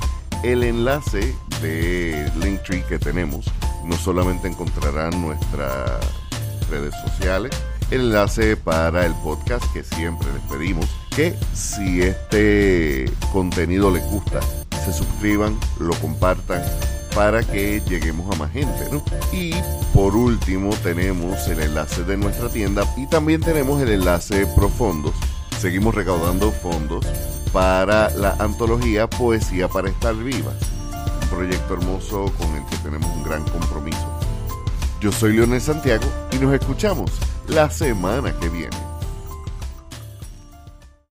el 0.42 0.64
enlace 0.64 1.34
de 1.62 2.30
Linktree 2.40 2.84
que 2.84 2.98
tenemos. 2.98 3.46
No 3.84 3.96
solamente 3.96 4.48
encontrarán 4.48 5.20
nuestras 5.20 6.00
redes 6.70 6.94
sociales, 7.04 7.52
el 7.90 8.02
enlace 8.02 8.56
para 8.56 9.06
el 9.06 9.14
podcast 9.16 9.64
que 9.72 9.82
siempre 9.82 10.28
les 10.32 10.42
pedimos 10.44 10.86
que 11.14 11.34
si 11.54 12.02
este 12.02 13.10
contenido 13.32 13.90
les 13.90 14.04
gusta, 14.04 14.40
se 14.84 14.92
suscriban, 14.92 15.58
lo 15.78 15.94
compartan 15.96 16.62
para 17.14 17.42
que 17.42 17.82
lleguemos 17.88 18.32
a 18.34 18.38
más 18.38 18.52
gente, 18.52 18.88
¿no? 18.90 19.02
Y 19.32 19.54
por 19.94 20.14
último 20.14 20.70
tenemos 20.82 21.46
el 21.48 21.61
enlace 21.61 22.04
de 22.04 22.16
nuestra 22.16 22.48
tienda 22.48 22.84
y 22.96 23.06
también 23.06 23.40
tenemos 23.40 23.80
el 23.82 23.90
enlace 23.90 24.46
Profondos. 24.54 25.14
Seguimos 25.58 25.94
recaudando 25.94 26.50
fondos 26.50 27.04
para 27.52 28.11
la 28.11 28.36
antología 28.38 29.08
Poesía 29.08 29.68
para 29.68 29.88
estar 29.90 30.14
vivas, 30.14 30.56
un 31.22 31.28
proyecto 31.28 31.74
hermoso 31.74 32.32
con 32.38 32.54
el 32.56 32.64
que 32.66 32.76
tenemos 32.78 33.11
un 33.16 33.24
gran 33.24 33.44
compromiso. 33.44 34.06
Yo 35.00 35.11
soy 35.11 35.34
Leonel 35.34 35.61
Santiago 35.61 36.04
y 36.32 36.36
nos 36.36 36.54
escuchamos 36.54 37.11
la 37.48 37.70
semana 37.70 38.32
que 38.38 38.48
viene. 38.48 38.89